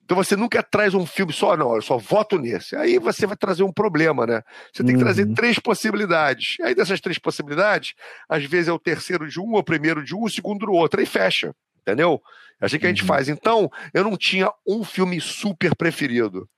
Então 0.03 0.17
você 0.17 0.35
nunca 0.35 0.63
traz 0.63 0.93
um 0.93 1.05
filme 1.05 1.31
só, 1.31 1.55
não, 1.55 1.75
eu 1.75 1.81
só 1.81 1.97
voto 1.97 2.37
nesse. 2.37 2.75
Aí 2.75 2.97
você 2.97 3.27
vai 3.27 3.37
trazer 3.37 3.63
um 3.63 3.71
problema, 3.71 4.25
né? 4.25 4.41
Você 4.73 4.83
tem 4.83 4.95
que 4.95 5.01
trazer 5.01 5.27
uhum. 5.27 5.33
três 5.33 5.59
possibilidades. 5.59 6.57
Aí 6.61 6.73
dessas 6.73 6.99
três 6.99 7.19
possibilidades, 7.19 7.93
às 8.27 8.43
vezes 8.43 8.67
é 8.69 8.71
o 8.71 8.79
terceiro 8.79 9.27
de 9.27 9.39
um, 9.39 9.53
o 9.55 9.63
primeiro 9.63 10.03
de 10.03 10.15
um, 10.15 10.23
o 10.23 10.29
segundo 10.29 10.65
do 10.65 10.71
outro. 10.71 10.99
Aí 10.99 11.05
fecha, 11.05 11.55
entendeu? 11.81 12.21
É 12.59 12.65
assim 12.65 12.79
que 12.79 12.85
a 12.85 12.89
gente 12.89 13.03
uhum. 13.03 13.07
faz. 13.07 13.29
Então, 13.29 13.69
eu 13.93 14.03
não 14.03 14.17
tinha 14.17 14.51
um 14.67 14.83
filme 14.83 15.21
super 15.21 15.75
preferido. 15.75 16.49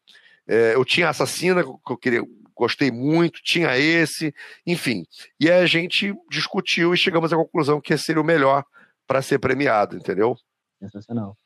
É, 0.47 0.75
eu 0.75 0.85
tinha 0.85 1.09
Assassina, 1.09 1.63
que 1.63 1.91
eu 1.91 1.97
queria, 1.97 2.21
gostei 2.55 2.91
muito, 2.91 3.41
tinha 3.43 3.77
esse, 3.77 4.33
enfim. 4.65 5.05
E 5.39 5.51
aí 5.51 5.61
a 5.61 5.65
gente 5.65 6.13
discutiu 6.29 6.93
e 6.93 6.97
chegamos 6.97 7.33
à 7.33 7.35
conclusão 7.35 7.81
que 7.81 7.93
esse 7.93 8.05
seria 8.05 8.21
o 8.21 8.25
melhor 8.25 8.63
para 9.07 9.21
ser 9.21 9.39
premiado, 9.39 9.97
entendeu? 9.97 10.35
Sensacional. 10.79 11.37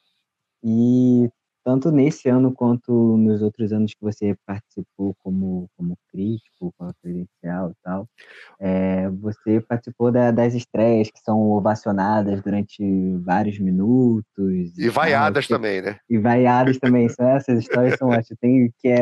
E 0.63 1.29
tanto 1.67 1.91
nesse 1.91 2.29
ano 2.29 2.53
quanto 2.53 3.17
nos 3.17 3.41
outros 3.41 3.73
anos 3.73 3.93
que 3.93 4.01
você 4.01 4.37
participou 4.45 5.13
como, 5.21 5.69
como 5.75 5.97
crítico, 6.09 6.73
com 6.77 6.85
a 6.85 6.93
credencial 6.93 7.71
e 7.71 7.75
tal, 7.83 8.09
é, 8.57 9.09
você 9.09 9.59
participou 9.59 10.09
da, 10.09 10.31
das 10.31 10.53
estreias 10.53 11.11
que 11.11 11.19
são 11.19 11.51
ovacionadas 11.51 12.41
durante 12.41 12.81
vários 13.17 13.59
minutos. 13.59 14.77
E, 14.77 14.87
vaiadas 14.87 15.45
tal, 15.45 15.57
também, 15.57 15.81
né? 15.81 15.99
E 16.09 16.17
vaiadas 16.17 16.77
também, 16.77 17.09
são 17.11 17.27
essas 17.27 17.59
histórias 17.59 17.97
são 17.99 18.07
ótimas. 18.11 18.39
Tem 18.39 18.73
que 18.79 18.87
é 18.87 19.01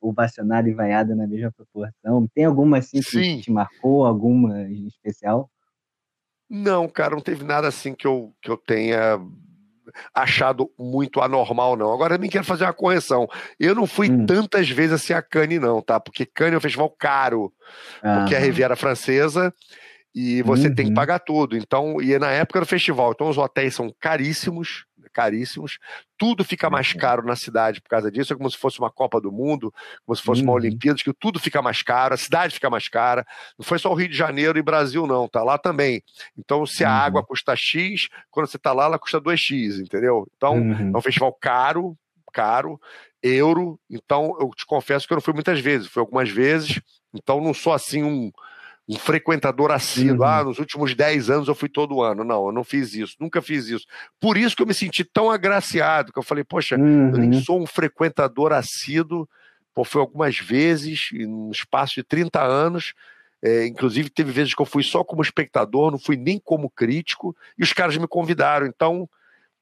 ovacionado 0.00 0.68
e 0.68 0.72
vaiada 0.72 1.16
na 1.16 1.26
mesma 1.26 1.50
proporção. 1.50 2.28
Tem 2.32 2.44
alguma 2.44 2.78
assim 2.78 2.98
que 2.98 3.10
Sim. 3.10 3.40
te 3.40 3.50
marcou, 3.50 4.06
alguma 4.06 4.62
em 4.62 4.86
especial? 4.86 5.50
Não, 6.48 6.88
cara, 6.88 7.16
não 7.16 7.22
teve 7.22 7.42
nada 7.42 7.66
assim 7.66 7.92
que 7.92 8.06
eu, 8.06 8.32
que 8.40 8.48
eu 8.48 8.56
tenha 8.56 9.18
achado 10.14 10.70
muito 10.78 11.20
anormal, 11.20 11.76
não. 11.76 11.92
Agora 11.92 12.14
também 12.14 12.30
quero 12.30 12.44
fazer 12.44 12.64
uma 12.64 12.72
correção. 12.72 13.28
Eu 13.58 13.74
não 13.74 13.86
fui 13.86 14.10
hum. 14.10 14.26
tantas 14.26 14.68
vezes 14.68 14.92
assim 14.92 15.12
a 15.12 15.22
Cannes, 15.22 15.60
não, 15.60 15.80
tá? 15.80 16.00
Porque 16.00 16.26
Cannes 16.26 16.54
é 16.54 16.56
um 16.58 16.60
festival 16.60 16.90
caro, 16.90 17.52
ah. 18.02 18.18
porque 18.18 18.34
é 18.34 18.38
a 18.38 18.40
Riviera 18.40 18.76
Francesa 18.76 19.52
e 20.14 20.42
você 20.42 20.68
uhum. 20.68 20.74
tem 20.74 20.84
que 20.86 20.90
uhum. 20.90 20.94
pagar 20.94 21.18
tudo. 21.18 21.56
Então, 21.56 22.00
e 22.00 22.16
na 22.18 22.30
época 22.30 22.60
do 22.60 22.66
festival, 22.66 23.12
então 23.12 23.28
os 23.28 23.36
hotéis 23.36 23.74
são 23.74 23.92
caríssimos, 23.98 24.86
caríssimos. 25.14 25.78
Tudo 26.18 26.44
fica 26.44 26.68
mais 26.68 26.92
uhum. 26.92 27.00
caro 27.00 27.26
na 27.26 27.36
cidade 27.36 27.80
por 27.80 27.88
causa 27.88 28.10
disso. 28.10 28.32
É 28.32 28.36
como 28.36 28.50
se 28.50 28.58
fosse 28.58 28.78
uma 28.78 28.90
Copa 28.90 29.20
do 29.20 29.32
Mundo, 29.32 29.72
como 30.04 30.14
se 30.14 30.22
fosse 30.22 30.42
uhum. 30.42 30.48
uma 30.48 30.54
Olimpíada, 30.54 30.98
que 31.02 31.12
tudo 31.14 31.38
fica 31.38 31.62
mais 31.62 31.82
caro, 31.82 32.14
a 32.14 32.18
cidade 32.18 32.54
fica 32.54 32.68
mais 32.68 32.88
cara. 32.88 33.24
Não 33.58 33.64
foi 33.64 33.78
só 33.78 33.90
o 33.90 33.94
Rio 33.94 34.08
de 34.08 34.16
Janeiro 34.16 34.58
e 34.58 34.62
Brasil, 34.62 35.06
não, 35.06 35.28
tá 35.28 35.42
lá 35.42 35.56
também. 35.56 36.02
Então, 36.36 36.66
se 36.66 36.84
a 36.84 36.90
uhum. 36.90 36.94
água 36.94 37.24
custa 37.24 37.54
X, 37.56 38.08
quando 38.30 38.46
você 38.48 38.58
tá 38.58 38.72
lá, 38.72 38.84
ela 38.84 38.98
custa 38.98 39.20
2X, 39.20 39.80
entendeu? 39.80 40.26
Então, 40.36 40.56
uhum. 40.56 40.92
é 40.94 40.98
um 40.98 41.02
festival 41.02 41.32
caro, 41.32 41.96
caro, 42.32 42.80
euro. 43.22 43.78
Então, 43.88 44.36
eu 44.40 44.50
te 44.50 44.66
confesso 44.66 45.06
que 45.06 45.12
eu 45.12 45.16
não 45.16 45.22
fui 45.22 45.32
muitas 45.32 45.60
vezes, 45.60 45.88
fui 45.88 46.00
algumas 46.00 46.28
vezes. 46.28 46.80
Então, 47.14 47.40
não 47.40 47.54
sou 47.54 47.72
assim 47.72 48.02
um 48.02 48.30
um 48.88 48.96
frequentador 48.96 49.70
assíduo. 49.70 50.24
Uhum. 50.24 50.24
Ah, 50.24 50.44
nos 50.44 50.58
últimos 50.58 50.94
10 50.94 51.30
anos 51.30 51.48
eu 51.48 51.54
fui 51.54 51.68
todo 51.68 52.02
ano. 52.02 52.22
Não, 52.22 52.46
eu 52.46 52.52
não 52.52 52.64
fiz 52.64 52.94
isso, 52.94 53.16
nunca 53.18 53.40
fiz 53.40 53.68
isso. 53.68 53.86
Por 54.20 54.36
isso 54.36 54.54
que 54.54 54.62
eu 54.62 54.66
me 54.66 54.74
senti 54.74 55.04
tão 55.04 55.30
agraciado, 55.30 56.12
que 56.12 56.18
eu 56.18 56.22
falei, 56.22 56.44
poxa, 56.44 56.76
uhum. 56.76 57.10
eu 57.10 57.18
nem 57.18 57.34
uhum. 57.34 57.42
sou 57.42 57.60
um 57.60 57.66
frequentador 57.66 58.52
assíduo, 58.52 59.28
pô, 59.74 59.84
fui 59.84 60.00
algumas 60.00 60.38
vezes, 60.38 61.08
no 61.12 61.50
espaço 61.50 61.94
de 61.94 62.02
30 62.02 62.42
anos. 62.42 62.94
É, 63.42 63.66
inclusive, 63.66 64.08
teve 64.08 64.32
vezes 64.32 64.54
que 64.54 64.62
eu 64.62 64.66
fui 64.66 64.82
só 64.82 65.04
como 65.04 65.20
espectador, 65.20 65.90
não 65.90 65.98
fui 65.98 66.16
nem 66.16 66.38
como 66.38 66.70
crítico, 66.70 67.36
e 67.58 67.62
os 67.62 67.74
caras 67.74 67.96
me 67.96 68.08
convidaram. 68.08 68.66
Então, 68.66 69.06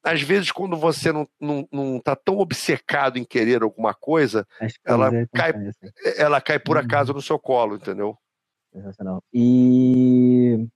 às 0.05 0.23
vezes, 0.23 0.53
quando 0.53 0.77
você 0.77 1.13
não, 1.13 1.29
não, 1.41 1.69
não 1.73 2.01
tá 2.01 2.15
tão 2.15 2.39
obcecado 2.39 3.19
em 3.19 3.25
querer 3.25 3.63
alguma 3.63 3.95
coisa, 3.95 4.47
ela 4.85 5.11
cai, 5.35 5.53
ela 6.17 6.41
cai 6.41 6.59
por 6.59 6.77
uhum. 6.77 6.83
acaso 6.83 7.13
no 7.13 7.23
seu 7.23 7.39
colo, 7.39 7.77
entendeu? 7.77 8.17
Sensacional. 8.73 9.23
E 9.33 10.67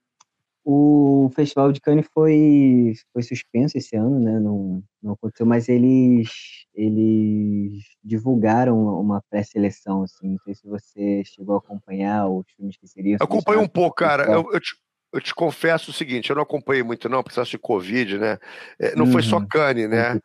o 0.69 1.31
Festival 1.35 1.71
de 1.71 1.81
Cannes 1.81 2.07
foi, 2.13 2.93
foi 3.13 3.23
suspenso 3.23 3.79
esse 3.79 3.97
ano, 3.97 4.19
né? 4.19 4.41
Não, 4.41 4.83
não 5.01 5.13
aconteceu, 5.13 5.47
mas 5.47 5.69
eles, 5.69 6.29
eles 6.75 7.85
divulgaram 8.03 8.77
uma 9.01 9.23
pré-seleção, 9.31 10.03
assim. 10.03 10.31
Não 10.31 10.39
sei 10.39 10.55
se 10.57 10.67
você 10.67 11.23
chegou 11.25 11.55
a 11.55 11.59
acompanhar 11.59 12.29
os 12.29 12.45
filmes 12.57 12.77
que 12.77 12.89
seriam. 12.89 13.17
Acompanhei 13.21 13.63
um 13.63 13.69
pouco, 13.69 13.95
cara. 13.95 14.25
Eu, 14.25 14.53
eu, 14.53 14.61
te, 14.61 14.75
eu 15.13 15.21
te 15.21 15.33
confesso 15.33 15.93
o 15.93 15.95
seguinte, 15.95 16.31
eu 16.31 16.37
não 16.37 16.43
acompanhei 16.43 16.83
muito, 16.83 17.09
não, 17.09 17.23
por 17.23 17.33
causa 17.33 17.49
de 17.49 17.59
Covid, 17.59 18.19
né? 18.19 18.37
É, 18.79 18.97
não 18.97 19.05
uhum. 19.05 19.13
foi 19.13 19.23
só 19.23 19.39
uhum. 19.39 19.47
Cannes, 19.47 19.89
né? 19.89 20.21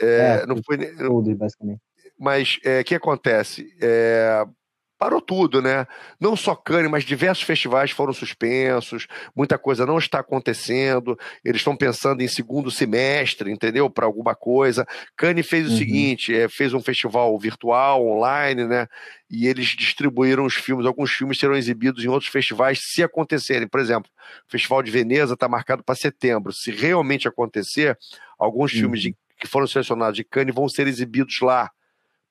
É, 0.00 0.40
é, 0.42 0.46
não 0.46 0.60
foi. 0.64 0.78
Todos, 0.96 1.32
basicamente. 1.34 1.80
mas 2.18 2.58
o 2.64 2.68
é, 2.68 2.82
que 2.82 2.94
acontece? 2.96 3.72
É, 3.80 4.44
parou 4.98 5.20
tudo, 5.20 5.60
né? 5.60 5.86
Não 6.18 6.34
só 6.36 6.54
Cannes, 6.54 6.90
mas 6.90 7.04
diversos 7.04 7.44
festivais 7.44 7.90
foram 7.90 8.12
suspensos, 8.12 9.06
muita 9.34 9.58
coisa 9.58 9.84
não 9.84 9.98
está 9.98 10.20
acontecendo, 10.20 11.18
eles 11.44 11.60
estão 11.60 11.76
pensando 11.76 12.22
em 12.22 12.28
segundo 12.28 12.70
semestre, 12.70 13.50
entendeu? 13.50 13.90
Para 13.90 14.06
alguma 14.06 14.34
coisa. 14.34 14.86
Cannes 15.16 15.46
fez 15.46 15.66
o 15.66 15.70
uhum. 15.70 15.76
seguinte, 15.76 16.34
é, 16.34 16.48
fez 16.48 16.72
um 16.72 16.80
festival 16.80 17.38
virtual, 17.38 18.06
online, 18.06 18.64
né? 18.64 18.86
E 19.30 19.46
eles 19.46 19.68
distribuíram 19.68 20.44
os 20.44 20.54
filmes, 20.54 20.86
alguns 20.86 21.10
filmes 21.10 21.38
serão 21.38 21.56
exibidos 21.56 22.04
em 22.04 22.08
outros 22.08 22.30
festivais 22.30 22.80
se 22.82 23.02
acontecerem. 23.02 23.68
Por 23.68 23.80
exemplo, 23.80 24.10
o 24.46 24.50
Festival 24.50 24.82
de 24.82 24.90
Veneza 24.90 25.34
está 25.34 25.48
marcado 25.48 25.82
para 25.82 25.94
setembro. 25.94 26.52
Se 26.52 26.70
realmente 26.70 27.28
acontecer, 27.28 27.98
alguns 28.38 28.72
uhum. 28.72 28.80
filmes 28.80 29.02
de, 29.02 29.16
que 29.38 29.46
foram 29.46 29.66
selecionados 29.66 30.16
de 30.16 30.24
Cannes 30.24 30.54
vão 30.54 30.68
ser 30.68 30.86
exibidos 30.86 31.40
lá 31.40 31.70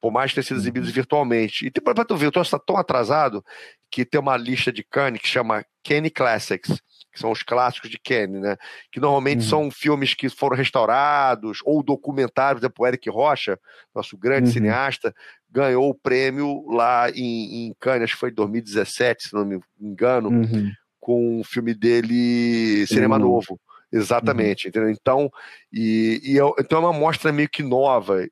por 0.01 0.12
mais 0.12 0.34
ter 0.34 0.43
sido 0.43 0.60
exibidos 0.60 0.89
uhum. 0.89 0.95
virtualmente. 0.95 1.65
E 1.65 1.71
tipo, 1.71 1.93
para 1.93 2.05
tu 2.05 2.15
ver, 2.15 2.27
o 2.27 2.31
troço 2.31 2.55
está 2.55 2.60
tão 2.60 2.77
atrasado 2.77 3.43
que 3.91 4.05
tem 4.05 4.19
uma 4.19 4.38
lista 4.38 4.71
de 4.71 4.84
Cannes 4.84 5.21
que 5.21 5.27
chama 5.27 5.65
Kenny 5.84 6.10
Classics, 6.10 6.81
que 7.12 7.19
são 7.19 7.31
os 7.31 7.41
clássicos 7.43 7.89
de 7.89 7.97
Kenny, 7.97 8.39
né? 8.39 8.58
Que 8.91 8.99
normalmente 8.99 9.43
uhum. 9.43 9.49
são 9.49 9.71
filmes 9.71 10.13
que 10.13 10.29
foram 10.29 10.58
restaurados 10.58 11.60
ou 11.63 11.81
documentários. 11.81 12.60
Por 12.60 12.65
exemplo, 12.65 12.84
o 12.84 12.88
Eric 12.88 13.10
Rocha, 13.10 13.58
nosso 13.95 14.17
grande 14.17 14.47
uhum. 14.47 14.53
cineasta, 14.53 15.13
ganhou 15.49 15.89
o 15.89 15.95
prêmio 15.95 16.65
lá 16.67 17.10
em, 17.10 17.67
em 17.67 17.75
Cannes, 17.79 18.03
acho 18.03 18.13
que 18.13 18.19
foi 18.19 18.31
em 18.31 18.34
2017, 18.34 19.29
se 19.29 19.34
não 19.34 19.45
me 19.45 19.60
engano, 19.79 20.29
uhum. 20.29 20.71
com 20.99 21.39
o 21.39 21.43
filme 21.43 21.73
dele 21.73 22.86
Cinema 22.88 23.17
Novo. 23.17 23.60
Exatamente, 23.91 24.65
uhum. 24.65 24.69
entendeu? 24.69 24.89
Então, 24.89 25.31
e, 25.71 26.19
e 26.21 26.36
eu, 26.36 26.53
então 26.60 26.79
é 26.79 26.81
uma 26.81 26.93
mostra 26.93 27.31
meio 27.31 27.47
que 27.47 27.63
nova. 27.63 28.27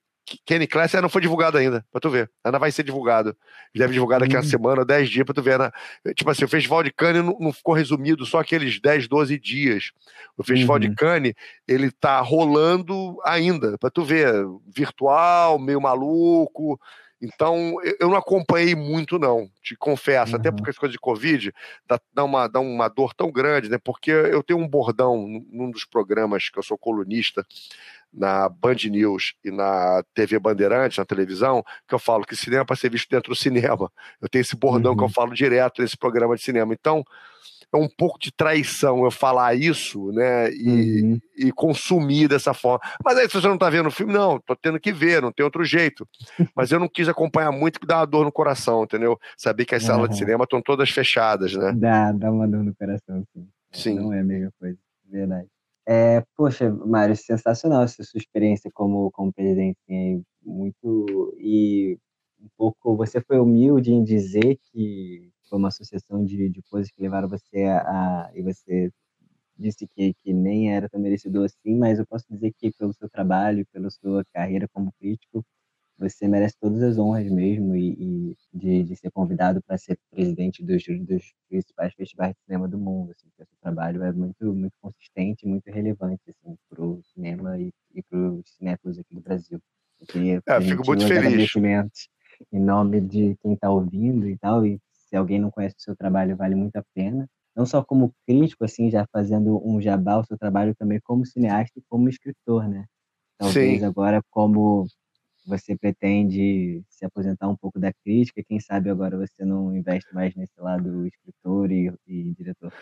Kenny 0.45 0.67
Class 0.67 0.93
não 0.93 1.09
foi 1.09 1.21
divulgado 1.21 1.57
ainda, 1.57 1.85
pra 1.91 1.99
tu 1.99 2.09
ver. 2.09 2.31
Ainda 2.43 2.57
vai 2.57 2.71
ser 2.71 2.83
divulgado. 2.83 3.35
Deve 3.75 3.93
divulgar 3.93 4.19
daqui 4.19 4.35
a 4.35 4.39
hum. 4.39 4.43
semana, 4.43 4.85
10 4.85 5.09
dias, 5.09 5.25
pra 5.25 5.33
tu 5.33 5.41
ver. 5.41 5.59
Né? 5.59 5.69
Tipo 6.15 6.29
assim, 6.29 6.45
o 6.45 6.47
Festival 6.47 6.83
de 6.83 6.91
Cannes 6.91 7.23
não, 7.23 7.37
não, 7.39 7.51
ficou 7.51 7.73
resumido 7.73 8.25
só 8.25 8.39
aqueles 8.39 8.79
10, 8.79 9.07
12 9.07 9.37
dias. 9.37 9.91
O 10.37 10.43
Festival 10.43 10.75
uhum. 10.75 10.81
de 10.81 10.95
Cannes, 10.95 11.33
ele 11.67 11.91
tá 11.91 12.19
rolando 12.21 13.17
ainda, 13.23 13.77
pra 13.77 13.89
tu 13.89 14.03
ver. 14.03 14.33
Virtual, 14.73 15.59
meio 15.59 15.81
maluco. 15.81 16.79
Então, 17.23 17.77
eu 18.01 18.09
não 18.09 18.17
acompanhei 18.17 18.75
muito, 18.75 19.17
não, 19.17 19.49
te 19.61 19.77
confesso, 19.77 20.33
uhum. 20.33 20.39
até 20.39 20.51
porque 20.51 20.71
as 20.71 20.77
coisas 20.77 20.91
de 20.91 20.99
Covid 20.99 21.53
dá, 21.87 21.97
dá, 22.13 22.23
uma, 22.25 22.47
dá 22.47 22.59
uma 22.59 22.89
dor 22.89 23.13
tão 23.13 23.31
grande, 23.31 23.69
né? 23.69 23.77
Porque 23.81 24.11
eu 24.11 24.43
tenho 24.43 24.59
um 24.59 24.67
bordão 24.67 25.25
num 25.49 25.71
dos 25.71 25.85
programas 25.85 26.49
que 26.49 26.59
eu 26.59 26.63
sou 26.63 26.77
colunista, 26.77 27.45
na 28.13 28.47
Band 28.49 28.75
News 28.91 29.35
e 29.43 29.49
na 29.49 30.03
TV 30.13 30.37
Bandeirantes, 30.37 30.97
na 30.97 31.05
televisão, 31.05 31.63
que 31.87 31.95
eu 31.95 31.99
falo 31.99 32.25
que 32.25 32.35
cinema 32.35 32.61
é 32.61 32.65
para 32.65 32.75
ser 32.75 32.91
visto 32.91 33.09
dentro 33.09 33.31
do 33.31 33.35
cinema. 33.35 33.89
Eu 34.21 34.27
tenho 34.29 34.41
esse 34.41 34.55
bordão 34.55 34.91
uhum. 34.91 34.97
que 34.97 35.03
eu 35.03 35.07
uhum. 35.07 35.13
falo 35.13 35.33
direto 35.33 35.81
nesse 35.81 35.97
programa 35.97 36.35
de 36.35 36.43
cinema. 36.43 36.73
Então, 36.73 37.05
é 37.73 37.77
um 37.77 37.89
pouco 37.89 38.19
de 38.19 38.31
traição 38.31 39.03
eu 39.03 39.11
falar 39.11 39.55
isso, 39.55 40.11
né? 40.11 40.51
E, 40.51 41.01
uhum. 41.01 41.19
e 41.37 41.51
consumir 41.51 42.27
dessa 42.27 42.53
forma. 42.53 42.79
Mas 43.03 43.17
aí, 43.17 43.27
se 43.27 43.33
você 43.33 43.47
não 43.47 43.55
está 43.55 43.69
vendo 43.69 43.87
o 43.87 43.91
filme, 43.91 44.13
não, 44.13 44.39
tô 44.39 44.55
tendo 44.55 44.79
que 44.79 44.93
ver, 44.93 45.21
não 45.21 45.31
tem 45.31 45.43
outro 45.43 45.65
jeito. 45.65 46.07
Mas 46.55 46.71
eu 46.71 46.79
não 46.79 46.87
quis 46.87 47.07
acompanhar 47.09 47.51
muito, 47.51 47.79
que 47.79 47.87
dá 47.87 47.97
uma 47.97 48.05
dor 48.07 48.25
no 48.25 48.31
coração, 48.31 48.83
entendeu? 48.83 49.17
Saber 49.35 49.65
que 49.65 49.75
as 49.75 49.83
uhum. 49.83 49.87
salas 49.87 50.09
de 50.09 50.17
cinema 50.17 50.43
estão 50.43 50.61
todas 50.61 50.89
fechadas, 50.89 51.53
né? 51.53 51.73
Dá, 51.75 52.11
dá 52.11 52.31
uma 52.31 52.47
dor 52.47 52.63
no 52.63 52.75
coração, 52.75 53.23
sim. 53.33 53.47
Sim. 53.71 53.95
Não 53.95 54.13
é 54.13 54.19
a 54.19 54.23
mesma 54.23 54.51
coisa, 54.59 54.77
verdade. 55.09 55.47
É, 55.85 56.23
poxa, 56.37 56.71
Mário, 56.71 57.15
sensacional 57.15 57.83
essa 57.83 58.03
sua 58.03 58.17
experiência 58.17 58.69
como, 58.73 59.11
como 59.11 59.33
presidente. 59.33 59.77
Assim, 59.83 60.23
muito. 60.45 61.35
E 61.39 61.97
um 62.39 62.47
pouco. 62.57 62.95
Você 62.95 63.19
foi 63.19 63.39
humilde 63.39 63.91
em 63.91 64.03
dizer 64.03 64.57
que 64.71 65.32
foi 65.53 65.59
uma 65.59 65.69
sucessão 65.69 66.25
de, 66.25 66.49
de 66.49 66.63
coisas 66.63 66.89
que 66.89 66.99
levaram 66.99 67.29
você 67.29 67.65
a. 67.65 68.31
e 68.33 68.41
você 68.41 68.91
disse 69.55 69.87
que, 69.87 70.15
que 70.23 70.33
nem 70.33 70.73
era 70.73 70.89
tão 70.89 70.99
merecido 70.99 71.43
assim, 71.43 71.77
mas 71.77 71.99
eu 71.99 72.07
posso 72.07 72.25
dizer 72.27 72.51
que 72.57 72.71
pelo 72.71 72.91
seu 72.91 73.07
trabalho, 73.07 73.63
pela 73.71 73.87
sua 73.91 74.25
carreira 74.33 74.67
como 74.73 74.91
crítico, 74.99 75.45
você 75.95 76.27
merece 76.27 76.55
todas 76.59 76.81
as 76.81 76.97
honras 76.97 77.31
mesmo 77.31 77.75
e, 77.75 77.91
e 77.91 78.35
de, 78.51 78.83
de, 78.83 78.95
ser 78.95 79.11
convidado 79.11 79.61
para 79.61 79.77
ser 79.77 79.95
presidente 80.09 80.63
dos, 80.63 80.83
dos, 81.01 81.35
principais 81.47 81.93
festivais 81.93 82.33
de 82.33 82.41
cinema 82.45 82.67
do 82.67 82.79
mundo. 82.79 83.11
Assim, 83.11 83.27
o 83.27 83.31
seu 83.37 83.45
trabalho 83.61 84.01
é 84.01 84.11
muito, 84.11 84.51
muito 84.55 84.73
consistente, 84.81 85.45
muito 85.45 85.67
relevante 85.67 86.23
assim, 86.27 86.57
para 86.67 86.83
o 86.83 86.99
cinema 87.13 87.59
e, 87.59 87.71
e 87.93 88.01
para 88.01 88.17
os 88.17 88.55
cinéfilos 88.57 88.97
aqui 88.97 89.13
do 89.13 89.21
Brasil. 89.21 89.61
Eu 90.01 90.07
queria 90.07 90.41
é, 90.47 90.61
fico 90.61 90.83
muito 90.83 91.07
feliz. 91.07 91.53
Em 92.51 92.59
nome 92.59 92.99
de 92.99 93.37
quem 93.41 93.53
está 93.53 93.69
ouvindo 93.69 94.27
e 94.27 94.35
tal, 94.35 94.65
e 94.65 94.81
se 95.13 95.17
alguém 95.17 95.39
não 95.39 95.51
conhece 95.51 95.75
o 95.77 95.81
seu 95.81 95.95
trabalho, 95.95 96.35
vale 96.35 96.55
muito 96.55 96.75
a 96.75 96.83
pena. 96.95 97.29
Não 97.55 97.67
só 97.67 97.83
como 97.83 98.11
crítico, 98.25 98.65
assim, 98.65 98.89
já 98.89 99.05
fazendo 99.13 99.61
um 99.63 99.79
jabá, 99.79 100.17
o 100.17 100.25
seu 100.25 100.35
trabalho 100.35 100.73
também 100.73 100.99
como 101.03 101.23
cineasta 101.23 101.77
e 101.77 101.83
como 101.87 102.09
escritor, 102.09 102.67
né? 102.67 102.85
Talvez 103.37 103.81
Sim. 103.81 103.85
agora 103.85 104.23
como 104.31 104.87
você 105.45 105.77
pretende 105.77 106.83
se 106.89 107.05
aposentar 107.05 107.47
um 107.47 107.55
pouco 107.55 107.79
da 107.79 107.93
crítica, 107.93 108.41
quem 108.43 108.59
sabe 108.59 108.89
agora 108.89 109.15
você 109.15 109.45
não 109.45 109.75
investe 109.75 110.11
mais 110.15 110.33
nesse 110.35 110.59
lado 110.59 111.05
escritor 111.05 111.71
e, 111.71 111.93
e 112.07 112.33
diretor? 112.33 112.73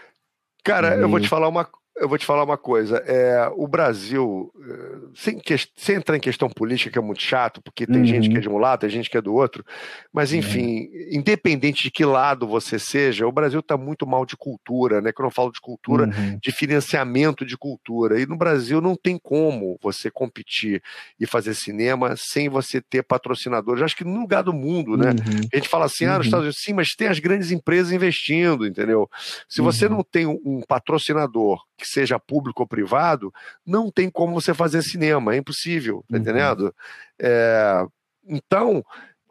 Cara, 0.63 0.95
e... 0.95 1.01
eu 1.01 1.09
vou 1.09 1.19
te 1.19 1.27
falar 1.27 1.49
uma, 1.49 1.67
eu 2.01 2.09
vou 2.09 2.17
te 2.17 2.25
falar 2.25 2.43
uma 2.43 2.57
coisa. 2.57 2.97
É, 3.05 3.47
o 3.55 3.67
Brasil, 3.67 4.51
eh, 4.59 4.97
sem, 5.13 5.37
que, 5.37 5.55
sem 5.75 5.97
entrar 5.97 6.17
em 6.17 6.19
questão 6.19 6.49
política, 6.49 6.89
que 6.89 6.97
é 6.97 7.01
muito 7.01 7.21
chato, 7.21 7.61
porque 7.61 7.85
tem 7.85 7.97
uhum. 7.97 8.05
gente 8.05 8.27
que 8.27 8.35
é 8.35 8.37
uhum. 8.37 8.41
de 8.41 8.49
um 8.49 8.57
lado, 8.57 8.79
tem 8.79 8.89
gente 8.89 9.07
que 9.07 9.17
é 9.17 9.21
do 9.21 9.35
outro, 9.35 9.63
mas 10.11 10.33
enfim, 10.33 10.89
uhum. 10.91 11.07
independente 11.11 11.83
de 11.83 11.91
que 11.91 12.03
lado 12.03 12.47
você 12.47 12.79
seja, 12.79 13.27
o 13.27 13.31
Brasil 13.31 13.59
está 13.59 13.77
muito 13.77 14.07
mal 14.07 14.25
de 14.25 14.35
cultura, 14.35 14.99
né? 14.99 15.11
Quando 15.11 15.27
eu 15.27 15.33
falo 15.33 15.51
de 15.51 15.61
cultura, 15.61 16.05
uhum. 16.05 16.39
de 16.41 16.51
financiamento 16.51 17.45
de 17.45 17.55
cultura. 17.55 18.19
E 18.19 18.25
no 18.25 18.35
Brasil 18.35 18.81
não 18.81 18.95
tem 18.95 19.19
como 19.21 19.77
você 19.79 20.09
competir 20.09 20.81
e 21.19 21.27
fazer 21.27 21.53
cinema 21.53 22.15
sem 22.17 22.49
você 22.49 22.81
ter 22.81 23.03
patrocinadores. 23.03 23.83
Acho 23.83 23.95
que 23.95 24.03
no 24.03 24.21
lugar 24.21 24.41
do 24.41 24.53
mundo, 24.53 24.97
né? 24.97 25.11
Uhum. 25.11 25.47
A 25.53 25.55
gente 25.55 25.69
fala 25.69 25.85
assim, 25.85 26.05
ah, 26.05 26.17
nos 26.17 26.25
Estados 26.25 26.45
Unidos, 26.45 26.63
sim, 26.63 26.73
mas 26.73 26.95
tem 26.95 27.07
as 27.09 27.19
grandes 27.19 27.51
empresas 27.51 27.91
investindo, 27.91 28.65
entendeu? 28.65 29.07
Se 29.47 29.61
você 29.61 29.85
uhum. 29.85 29.97
não 29.97 30.03
tem 30.03 30.25
um 30.25 30.61
patrocinador 30.67 31.61
que 31.81 31.87
seja 31.87 32.19
público 32.19 32.61
ou 32.61 32.67
privado, 32.67 33.33
não 33.65 33.91
tem 33.91 34.09
como 34.09 34.33
você 34.33 34.53
fazer 34.53 34.83
cinema, 34.83 35.33
é 35.33 35.37
impossível, 35.37 36.05
tá 36.07 36.15
uhum. 36.15 36.21
entendendo? 36.21 36.75
É, 37.19 37.85
então, 38.23 38.85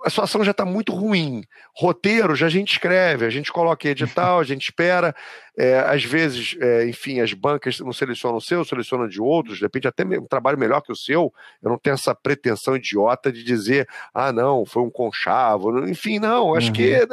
a 0.05 0.11
situação 0.11 0.43
já 0.43 0.53
está 0.53 0.65
muito 0.65 0.93
ruim. 0.93 1.43
Roteiro 1.75 2.35
já 2.35 2.47
a 2.47 2.51
gente 2.51 2.73
escreve, 2.73 3.27
a 3.27 3.31
gente 3.31 3.53
coloca 3.53 3.87
em 3.87 3.91
edital, 3.91 4.41
a 4.41 4.45
gente 4.45 4.63
espera. 4.63 5.15
É, 5.57 5.81
às 5.81 6.03
vezes, 6.05 6.57
é, 6.61 6.89
enfim, 6.89 7.21
as 7.21 7.35
bancas 7.35 7.81
não 7.81 7.93
selecionam 7.93 8.39
o 8.39 8.41
seu, 8.41 8.65
selecionam 8.65 9.07
de 9.07 9.21
outros, 9.21 9.59
de 9.59 9.63
repente 9.63 9.87
até 9.87 10.05
um 10.05 10.27
trabalho 10.27 10.59
melhor 10.59 10.81
que 10.81 10.91
o 10.91 10.97
seu. 10.97 11.33
Eu 11.63 11.71
não 11.71 11.79
tenho 11.79 11.95
essa 11.95 12.15
pretensão 12.15 12.77
idiota 12.77 13.31
de 13.31 13.45
dizer, 13.45 13.87
ah, 14.15 14.33
não, 14.33 14.65
foi 14.65 14.83
um 14.83 14.91
conchavo. 14.91 15.87
Enfim, 15.87 16.19
não, 16.19 16.55
acho 16.55 16.69
uhum. 16.69 16.73
que 16.73 16.95
é, 16.95 17.07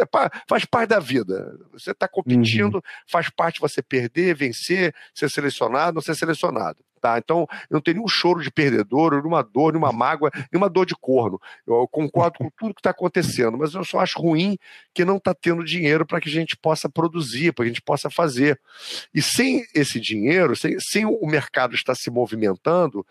faz 0.48 0.64
parte 0.64 0.90
da 0.90 1.00
vida. 1.00 1.58
Você 1.74 1.92
está 1.92 2.08
competindo, 2.08 2.76
uhum. 2.76 2.82
faz 3.06 3.30
parte 3.30 3.60
você 3.60 3.82
perder, 3.82 4.36
vencer, 4.36 4.96
ser 5.14 5.30
selecionado, 5.30 5.96
não 5.96 6.02
ser 6.02 6.16
selecionado. 6.16 6.87
Tá? 7.08 7.18
Então, 7.18 7.48
eu 7.70 7.76
não 7.76 7.82
tenho 7.82 7.96
nenhum 7.96 8.08
choro 8.08 8.42
de 8.42 8.52
perdedor, 8.52 9.14
nenhuma 9.14 9.42
dor, 9.42 9.72
nenhuma 9.72 9.94
mágoa, 9.94 10.30
nenhuma 10.52 10.70
dor 10.70 10.86
de 10.86 10.94
corno. 10.94 11.40
Eu 11.66 11.88
concordo 11.88 12.40
com 12.40 12.50
tudo 12.58 12.74
que 12.74 12.82
está 12.82 12.90
acontecendo, 12.90 13.58
mas 13.58 13.74
eu 13.74 13.86
só 13.86 14.00
acho 14.00 14.20
ruim 14.20 14.58
que 14.94 15.06
não 15.06 15.16
está 15.16 15.34
tendo 15.34 15.64
dinheiro 15.64 16.06
para 16.06 16.20
que 16.20 16.28
a 16.28 16.32
gente 16.32 16.58
possa 16.58 16.90
produzir, 16.90 17.54
para 17.54 17.64
que 17.64 17.72
a 17.72 17.74
gente 17.74 17.82
possa 17.82 18.10
fazer. 18.10 18.60
E 19.14 19.22
sem 19.22 19.66
esse 19.74 20.02
dinheiro, 20.02 20.54
sem, 20.54 20.78
sem 20.80 21.06
o 21.06 21.26
mercado 21.26 21.76
estar 21.76 21.96
se 21.96 22.10
movimentando, 22.12 23.06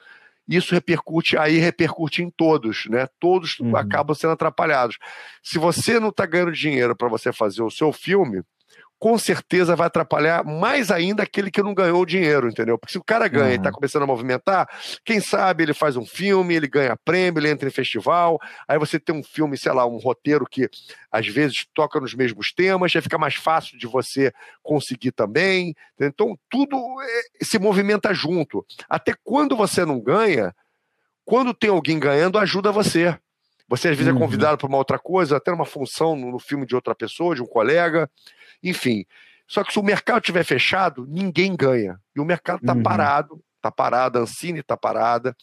isso 0.47 0.75
repercute, 0.75 1.39
aí 1.39 1.57
repercute 1.57 2.23
em 2.23 2.31
todos, 2.31 2.87
né? 2.91 3.09
Todos 3.19 3.59
uhum. 3.59 3.75
acabam 3.77 4.15
sendo 4.15 4.33
atrapalhados. 4.33 4.99
Se 5.43 5.59
você 5.59 5.99
não 5.99 6.11
está 6.11 6.27
ganhando 6.27 6.53
dinheiro 6.53 6.95
para 6.95 7.09
você 7.09 7.33
fazer 7.33 7.63
o 7.63 7.71
seu 7.71 7.93
filme, 7.93 8.43
com 8.99 9.19
certeza 9.19 9.77
vai 9.77 9.89
atrapalhar 9.89 10.45
mais 10.45 10.91
ainda 10.91 11.23
aquele 11.23 11.51
que 11.51 11.63
não 11.63 11.75
ganhou 11.75 12.01
o 12.01 12.07
dinheiro, 12.07 12.49
entendeu? 12.49 12.79
Porque 12.79 12.93
se 12.93 12.99
o 12.99 13.05
cara 13.05 13.29
ganha 13.29 13.47
uhum. 13.47 13.53
e 13.53 13.57
está 13.57 13.71
começando 13.71 14.05
a 14.05 14.07
movimentar, 14.07 14.69
quem 15.05 15.21
sabe 15.21 15.63
ele 15.63 15.75
faz 15.75 15.97
um 15.97 16.07
filme, 16.07 16.55
ele 16.55 16.67
ganha 16.67 16.97
prêmio, 17.05 17.41
ele 17.41 17.51
entra 17.51 17.69
em 17.69 17.73
festival, 17.73 18.41
aí 18.67 18.79
você 18.79 18.99
tem 18.99 19.15
um 19.15 19.23
filme, 19.23 19.57
sei 19.59 19.73
lá, 19.73 19.87
um 19.87 19.99
roteiro 19.99 20.47
que 20.51 20.69
às 21.13 21.27
vezes 21.27 21.67
toca 21.75 22.01
nos 22.01 22.15
mesmos 22.15 22.53
temas, 22.53 22.93
já 22.93 23.03
fica 23.03 23.19
mais 23.19 23.35
fácil 23.35 23.79
de 23.79 23.87
você 23.87 24.33
conseguir 24.63 25.13
também. 25.13 25.75
Então 26.01 26.39
tudo 26.49 26.77
é, 27.03 27.45
se 27.45 27.59
movimenta 27.59 28.15
junto. 28.15 28.65
Até 28.89 29.15
quando 29.23 29.57
você 29.57 29.85
não 29.85 30.01
ganha, 30.01 30.55
quando 31.25 31.53
tem 31.53 31.69
alguém 31.69 31.99
ganhando, 31.99 32.39
ajuda 32.39 32.73
você. 32.73 33.17
Você 33.69 33.89
às 33.89 33.97
vezes 33.97 34.09
é 34.09 34.13
uhum. 34.13 34.19
é 34.19 34.21
convidado 34.21 34.59
para 34.59 34.69
uma 34.69 34.79
outra 34.79 34.99
coisa, 34.99 35.37
até 35.37 35.53
uma 35.53 35.67
função 35.67 36.15
no 36.17 36.39
filme 36.39 36.65
de 36.65 36.75
outra 36.75 36.95
pessoa, 36.95 37.35
de 37.35 37.43
um 37.43 37.47
colega. 37.47 38.09
Enfim. 38.63 39.05
Só 39.49 39.63
que 39.63 39.73
se 39.73 39.79
o 39.79 39.83
mercado 39.83 40.19
estiver 40.19 40.45
fechado, 40.45 41.07
ninguém 41.09 41.55
ganha. 41.55 42.01
E 42.15 42.21
o 42.21 42.25
mercado 42.25 42.61
está 42.61 42.75
uhum. 42.75 42.83
parado, 42.83 43.41
está 43.57 43.71
parado, 43.71 44.19
a 44.19 44.23
Ancine 44.23 44.61
está 44.61 44.77
parada. 44.77 45.37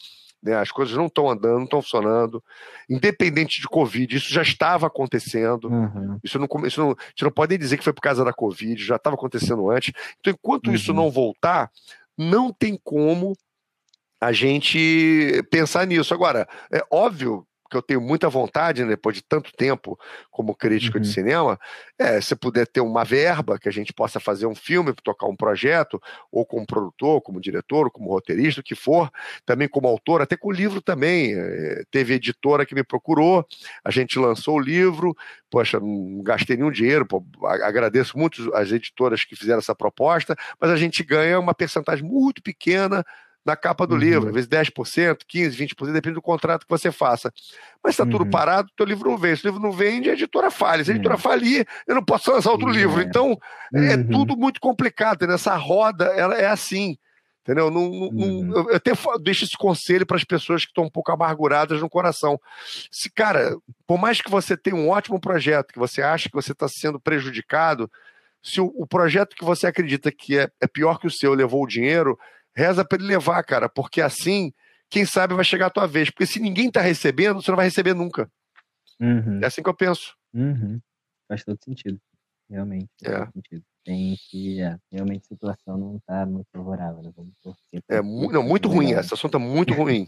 né? 0.44 0.56
As 0.56 0.72
coisas 0.72 0.96
não 0.96 1.08
estão 1.08 1.30
andando, 1.30 1.58
não 1.58 1.64
estão 1.64 1.82
funcionando, 1.82 2.44
independente 2.90 3.62
de 3.62 3.68
Covid, 3.68 4.18
isso 4.18 4.32
já 4.32 4.42
estava 4.42 4.88
acontecendo. 4.88 5.70
Uhum. 5.70 6.20
Isso, 6.24 6.38
não, 6.38 6.48
isso 6.66 6.82
não, 6.82 6.92
a 6.92 7.10
gente 7.10 7.24
não 7.24 7.32
pode 7.32 7.58
dizer 7.58 7.78
que 7.78 7.84
foi 7.84 7.94
por 7.94 8.02
causa 8.02 8.26
da 8.26 8.34
Covid, 8.34 8.84
já 8.84 8.98
estava 8.98 9.16
acontecendo 9.16 9.70
antes. 9.72 9.94
Então, 10.20 10.34
enquanto 10.34 10.68
uhum. 10.68 10.74
isso 10.74 10.94
não 10.94 11.10
voltar, 11.10 11.72
não 12.18 12.52
tem 12.52 12.78
como 12.84 13.34
a 14.20 14.32
gente 14.32 15.42
pensar 15.50 15.88
nisso. 15.88 16.14
Agora, 16.14 16.48
é 16.72 16.84
óbvio 16.92 17.48
que 17.74 17.78
eu 17.78 17.82
tenho 17.82 18.00
muita 18.00 18.30
vontade, 18.30 18.84
né, 18.84 18.90
depois 18.90 19.16
de 19.16 19.24
tanto 19.24 19.52
tempo 19.52 20.00
como 20.30 20.54
crítico 20.54 20.98
uhum. 20.98 21.02
de 21.02 21.12
cinema, 21.12 21.60
é 21.98 22.22
se 22.22 22.36
puder 22.36 22.68
ter 22.68 22.82
uma 22.82 23.04
verba 23.04 23.58
que 23.58 23.68
a 23.68 23.72
gente 23.72 23.92
possa 23.92 24.20
fazer 24.20 24.46
um 24.46 24.54
filme, 24.54 24.94
tocar 25.04 25.26
um 25.26 25.36
projeto, 25.36 26.00
ou 26.32 26.46
como 26.46 26.68
produtor, 26.68 27.20
como 27.22 27.42
diretor, 27.42 27.90
como 27.90 28.12
roteirista, 28.12 28.62
o 28.62 28.64
que 28.64 28.76
for, 28.76 29.10
também 29.44 29.68
como 29.68 29.88
autor, 29.88 30.22
até 30.22 30.38
com 30.38 30.50
o 30.50 30.52
livro 30.52 30.82
também. 30.82 31.34
É, 31.34 31.84
teve 31.90 32.14
editora 32.14 32.64
que 32.64 32.76
me 32.76 32.84
procurou, 32.84 33.44
a 33.84 33.90
gente 33.90 34.20
lançou 34.20 34.58
o 34.58 34.62
livro, 34.62 35.16
poxa, 35.50 35.80
não 35.80 36.22
gastei 36.22 36.56
nenhum 36.56 36.72
dinheiro, 36.72 37.08
pô, 37.08 37.26
agradeço 37.44 38.18
muito 38.18 38.54
as 38.54 38.72
editoras 38.72 39.26
que 39.26 39.36
fizeram 39.36 39.60
essa 39.60 39.74
proposta, 39.74 40.36
mas 40.62 40.70
a 40.70 40.76
gente 40.76 41.04
ganha 41.04 41.40
uma 41.40 41.56
percentagem 41.56 42.06
muito 42.06 42.42
pequena 42.44 43.04
na 43.46 43.56
capa 43.56 43.86
do 43.86 43.96
uhum. 43.96 44.00
livro, 44.00 44.28
às 44.30 44.34
vezes 44.34 44.50
10%, 44.50 45.18
15%, 45.30 45.76
20%, 45.76 45.92
depende 45.92 46.16
do 46.16 46.22
contrato 46.22 46.66
que 46.66 46.70
você 46.70 46.92
faça. 46.92 47.32
Mas 47.84 47.94
está 47.94 48.04
uhum. 48.04 48.10
tudo 48.10 48.26
parado, 48.26 48.70
teu 48.76 48.86
livro 48.86 49.10
não 49.10 49.18
vende. 49.18 49.42
Se 49.42 49.46
o 49.46 49.52
livro 49.52 49.62
não 49.62 49.72
vende, 49.72 50.10
a 50.10 50.14
editora 50.14 50.50
falha. 50.50 50.84
Se 50.84 50.92
a 50.92 50.96
editora 50.96 51.16
uhum. 51.16 51.22
falir, 51.22 51.68
eu 51.86 51.96
não 51.96 52.04
posso 52.04 52.32
lançar 52.32 52.52
outro 52.52 52.70
livro. 52.70 53.02
Então, 53.02 53.38
é 53.74 53.96
uhum. 53.96 54.08
tudo 54.08 54.38
muito 54.38 54.62
complicado. 54.62 55.28
Nessa 55.28 55.56
roda, 55.56 56.06
ela 56.06 56.36
é 56.36 56.46
assim. 56.46 56.98
Entendeu? 57.42 57.70
Não, 57.70 57.90
não, 57.90 58.08
uhum. 58.08 58.70
eu 58.70 58.76
até 58.76 58.92
deixo 59.22 59.44
esse 59.44 59.58
conselho 59.58 60.06
para 60.06 60.16
as 60.16 60.24
pessoas 60.24 60.64
que 60.64 60.72
estão 60.72 60.86
um 60.86 60.90
pouco 60.90 61.12
amarguradas 61.12 61.82
no 61.82 61.90
coração. 61.90 62.40
Se, 62.90 63.10
cara, 63.10 63.58
por 63.86 63.98
mais 64.00 64.22
que 64.22 64.32
você 64.32 64.56
tenha 64.56 64.78
um 64.78 64.88
ótimo 64.88 65.20
projeto, 65.20 65.74
que 65.74 65.80
você 65.80 66.02
acha 66.02 66.30
que 66.30 66.36
você 66.36 66.54
está 66.54 66.70
sendo 66.70 67.02
prejudicado, 67.02 67.92
se 68.42 68.62
o, 68.62 68.74
o, 68.78 68.88
projeto 68.88 69.36
que 69.36 69.44
você 69.44 69.68
acredita 69.68 70.10
que 70.10 70.38
é, 70.38 70.50
é 70.62 70.68
pior 70.68 70.98
que 70.98 71.08
o 71.08 71.12
seu 71.12 71.34
levou 71.34 71.62
o 71.62 71.68
dinheiro, 71.68 72.18
Reza 72.56 72.86
para 72.86 72.98
ele 72.98 73.08
levar, 73.08 73.44
cara, 73.44 73.68
porque 73.68 74.02
assim, 74.02 74.52
quem 74.90 75.06
sabe 75.06 75.34
vai 75.34 75.44
chegar 75.44 75.68
a 75.68 75.72
tua 75.72 75.88
vez. 75.88 76.10
Porque 76.12 76.26
se 76.26 76.40
ninguém 76.40 76.70
tá 76.70 76.82
recebendo, 76.82 77.42
você 77.42 77.50
não 77.50 77.56
vai 77.56 77.66
receber 77.66 77.96
nunca. 77.96 78.30
Uhum. 79.00 79.40
É 79.42 79.48
assim 79.48 79.64
que 79.64 79.70
eu 79.70 79.76
penso. 79.76 80.16
Uhum. 80.34 80.80
Faz 81.28 81.44
todo 81.44 81.58
sentido. 81.64 82.00
Realmente. 82.50 82.90
Faz 83.04 83.16
é. 83.16 83.20
todo 83.20 83.34
sentido. 83.34 83.64
Tem 83.84 84.16
que. 84.30 84.62
É, 84.62 84.78
realmente 84.92 85.24
a 85.24 85.28
situação 85.28 85.78
não 85.78 86.00
tá 86.06 86.26
muito 86.26 86.48
favorável. 86.54 87.02
Né? 87.02 87.12
Vamos 87.16 87.34
torcer. 87.42 87.82
É 87.90 88.02
mu 88.02 88.32
não, 88.32 88.44
muito 88.44 88.70
ruim. 88.70 88.94
Essa 88.94 89.04
situação 89.04 89.30
tá 89.30 89.40
muito 89.40 89.74
ruim. 89.74 90.08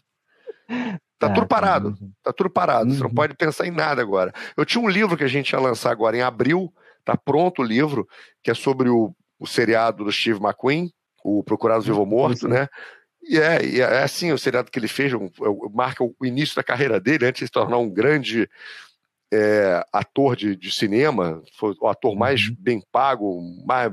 Tá, 1.17 1.29
tá 1.29 1.35
tudo 1.35 1.47
parado. 1.47 1.89
Uhum. 1.89 2.11
Tá 2.21 2.33
tudo 2.33 2.49
parado. 2.49 2.91
Você 2.91 2.99
não 2.99 3.07
uhum. 3.07 3.15
pode 3.15 3.35
pensar 3.35 3.65
em 3.65 3.71
nada 3.71 4.01
agora. 4.01 4.33
Eu 4.57 4.65
tinha 4.65 4.83
um 4.83 4.89
livro 4.89 5.15
que 5.15 5.23
a 5.23 5.27
gente 5.27 5.51
ia 5.51 5.59
lançar 5.59 5.89
agora 5.89 6.17
em 6.17 6.21
abril. 6.21 6.73
Tá 7.05 7.15
pronto 7.15 7.61
o 7.61 7.65
livro, 7.65 8.05
que 8.43 8.51
é 8.51 8.53
sobre 8.53 8.89
o, 8.89 9.15
o 9.39 9.47
seriado 9.47 10.03
do 10.03 10.11
Steve 10.11 10.39
McQueen, 10.43 10.91
o 11.25 11.43
Procurado 11.43 11.83
Vivo 11.83 12.05
Morto, 12.05 12.47
né? 12.47 12.67
E 13.27 13.39
é, 13.39 13.65
e 13.65 13.81
é 13.81 14.03
assim, 14.03 14.31
o 14.31 14.37
seriado 14.37 14.69
que 14.69 14.77
ele 14.77 14.87
fez 14.87 15.11
um, 15.11 15.27
marca 15.73 16.03
o 16.03 16.13
início 16.23 16.55
da 16.55 16.63
carreira 16.63 16.99
dele, 16.99 17.25
antes 17.25 17.39
de 17.39 17.47
se 17.47 17.51
tornar 17.51 17.79
um 17.79 17.89
grande 17.89 18.47
é, 19.33 19.83
ator 19.91 20.35
de, 20.35 20.55
de, 20.55 20.73
cinema, 20.73 21.41
foi 21.57 21.75
o 21.81 21.87
ator 21.87 22.15
mais 22.15 22.47
uhum. 22.47 22.55
bem 22.59 22.81
pago, 22.91 23.41
mais, 23.65 23.91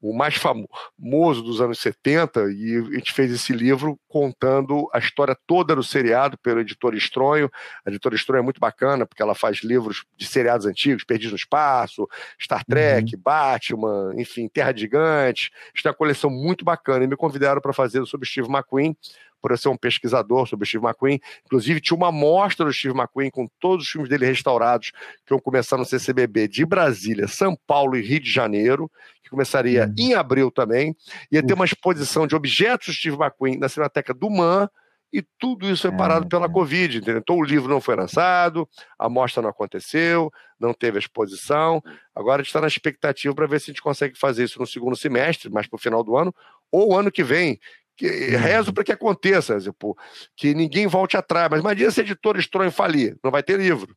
o 0.00 0.16
mais 0.16 0.36
famoso 0.36 1.42
dos 1.42 1.60
anos 1.60 1.78
70, 1.80 2.40
e 2.52 2.76
a 2.76 2.96
gente 2.96 3.12
fez 3.12 3.32
esse 3.32 3.52
livro 3.52 3.98
contando 4.06 4.88
a 4.92 4.98
história 4.98 5.36
toda 5.46 5.74
do 5.74 5.82
seriado 5.82 6.38
pelo 6.38 6.60
editor 6.60 6.94
Estronho. 6.94 7.50
A 7.84 7.90
editora 7.90 8.14
Estronho 8.14 8.40
é 8.40 8.44
muito 8.44 8.60
bacana, 8.60 9.06
porque 9.06 9.22
ela 9.22 9.34
faz 9.34 9.58
livros 9.58 10.04
de 10.16 10.26
seriados 10.26 10.66
antigos, 10.66 11.04
Perdidos 11.04 11.32
no 11.32 11.36
Espaço, 11.36 12.06
Star 12.40 12.64
Trek, 12.64 13.14
uhum. 13.14 13.22
Batman, 13.22 14.12
enfim, 14.16 14.48
Terra 14.48 14.76
Gigante. 14.76 15.50
Está 15.74 15.88
é 15.88 15.92
uma 15.92 15.96
coleção 15.96 16.30
muito 16.30 16.64
bacana, 16.64 17.04
e 17.04 17.08
me 17.08 17.16
convidaram 17.16 17.60
para 17.60 17.72
fazer 17.72 18.04
sobre 18.06 18.28
Steve 18.28 18.48
McQueen, 18.48 18.96
por 19.40 19.50
eu 19.50 19.56
ser 19.56 19.68
um 19.68 19.76
pesquisador 19.76 20.46
sobre 20.46 20.66
Steve 20.66 20.84
McQueen. 20.84 21.20
Inclusive, 21.44 21.80
tinha 21.80 21.96
uma 21.96 22.10
mostra 22.12 22.64
do 22.64 22.72
Steve 22.72 22.94
McQueen 22.94 23.30
com 23.30 23.46
todos 23.60 23.86
os 23.86 23.90
filmes 23.90 24.08
dele 24.08 24.26
restaurados, 24.26 24.90
que 24.90 25.30
vão 25.30 25.38
começar 25.38 25.76
no 25.76 25.84
CCBB 25.84 26.48
de 26.48 26.64
Brasília, 26.64 27.28
São 27.28 27.56
Paulo 27.66 27.96
e 27.96 28.02
Rio 28.02 28.20
de 28.20 28.30
Janeiro, 28.30 28.90
que 29.22 29.30
começaria 29.30 29.86
uhum. 29.86 29.94
em 29.98 30.14
abril 30.14 30.50
também. 30.50 30.94
Ia 31.30 31.42
ter 31.42 31.54
uma 31.54 31.64
exposição 31.64 32.26
de 32.26 32.34
objetos 32.34 32.88
do 32.88 32.92
Steve 32.92 33.16
McQueen 33.16 33.58
na 33.58 33.68
Cinemateca 33.68 34.12
do 34.12 34.30
MAN, 34.30 34.68
e 35.12 35.22
tudo 35.38 35.66
isso 35.70 35.88
foi 35.88 35.96
parado 35.96 36.28
pela 36.28 36.48
Covid, 36.48 36.98
entendeu? 36.98 37.18
Então 37.18 37.36
o 37.36 37.44
livro 37.44 37.70
não 37.70 37.80
foi 37.80 37.96
lançado, 37.96 38.68
a 38.98 39.08
mostra 39.08 39.40
não 39.40 39.48
aconteceu, 39.48 40.30
não 40.58 40.74
teve 40.74 40.98
exposição. 40.98 41.82
Agora 42.14 42.40
a 42.40 42.42
gente 42.42 42.48
está 42.48 42.60
na 42.60 42.66
expectativa 42.66 43.34
para 43.34 43.46
ver 43.46 43.60
se 43.60 43.70
a 43.70 43.72
gente 43.72 43.82
consegue 43.82 44.18
fazer 44.18 44.44
isso 44.44 44.58
no 44.58 44.66
segundo 44.66 44.96
semestre, 44.96 45.50
mais 45.50 45.66
para 45.66 45.76
o 45.76 45.80
final 45.80 46.02
do 46.02 46.16
ano, 46.16 46.34
ou 46.70 46.94
ano 46.94 47.10
que 47.10 47.22
vem, 47.22 47.58
que, 47.96 48.08
rezo 48.36 48.72
para 48.72 48.84
que 48.84 48.92
aconteça, 48.92 49.58
tipo, 49.58 49.96
que 50.36 50.54
ninguém 50.54 50.86
volte 50.86 51.16
atrás. 51.16 51.48
Mas 51.50 51.60
imagina 51.60 51.90
se 51.90 52.00
a 52.00 52.04
editora 52.04 52.38
estranho 52.38 52.70
falir, 52.70 53.16
não 53.22 53.30
vai 53.30 53.42
ter 53.42 53.58
livro. 53.58 53.96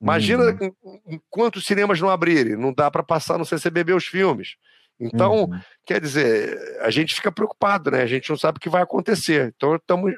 Imagina 0.00 0.44
uhum. 0.60 1.00
enquanto 1.06 1.56
os 1.56 1.64
cinemas 1.64 2.00
não 2.00 2.08
abrirem, 2.08 2.56
não 2.56 2.72
dá 2.72 2.90
para 2.90 3.02
passar 3.02 3.38
no 3.38 3.44
CCBB 3.44 3.92
os 3.92 4.06
filmes. 4.06 4.56
Então, 5.00 5.44
uhum. 5.44 5.60
quer 5.84 6.00
dizer, 6.00 6.58
a 6.80 6.90
gente 6.90 7.14
fica 7.14 7.30
preocupado, 7.30 7.90
né? 7.90 8.02
A 8.02 8.06
gente 8.06 8.28
não 8.30 8.36
sabe 8.36 8.58
o 8.58 8.60
que 8.60 8.68
vai 8.68 8.82
acontecer. 8.82 9.54
Então, 9.56 9.76
estamos 9.76 10.12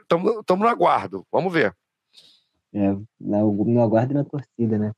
no 0.48 0.68
aguardo. 0.68 1.26
Vamos 1.30 1.52
ver. 1.52 1.74
É, 2.72 2.92
no, 3.20 3.64
no 3.64 3.83
aguardo 3.83 4.12
e 4.12 4.14
na 4.14 4.24
torcida, 4.24 4.78
né? 4.78 4.92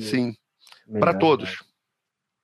Sim, 0.00 0.34
para 0.98 1.14
todos. 1.14 1.62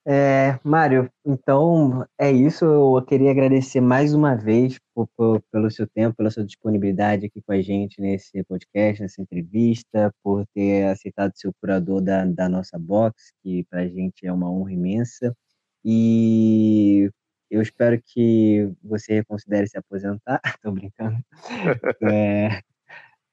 É, 0.09 0.61
Mário, 0.63 1.11
então 1.25 2.07
é 2.17 2.31
isso. 2.31 2.65
Eu 2.65 3.03
queria 3.05 3.33
agradecer 3.33 3.81
mais 3.81 4.15
uma 4.15 4.37
vez 4.37 4.79
por, 4.95 5.09
por, 5.17 5.43
pelo 5.51 5.69
seu 5.69 5.85
tempo, 5.85 6.17
pela 6.17 6.31
sua 6.31 6.45
disponibilidade 6.45 7.27
aqui 7.27 7.43
com 7.43 7.53
a 7.53 7.61
gente 7.61 8.01
nesse 8.01 8.45
podcast, 8.45 9.03
nessa 9.03 9.21
entrevista, 9.21 10.15
por 10.23 10.47
ter 10.55 10.85
aceitado 10.85 11.33
ser 11.35 11.49
o 11.49 11.55
curador 11.61 12.01
da, 12.01 12.25
da 12.25 12.49
nossa 12.49 12.79
box, 12.79 13.33
que 13.43 13.65
para 13.65 13.81
a 13.81 13.89
gente 13.89 14.25
é 14.25 14.33
uma 14.33 14.49
honra 14.49 14.73
imensa. 14.73 15.37
E 15.85 17.11
eu 17.51 17.61
espero 17.61 18.01
que 18.01 18.73
você 18.85 19.15
reconsidere 19.15 19.67
se 19.69 19.77
aposentar. 19.77 20.41
Estou 20.57 20.73
brincando. 20.73 21.19
É, 22.03 22.63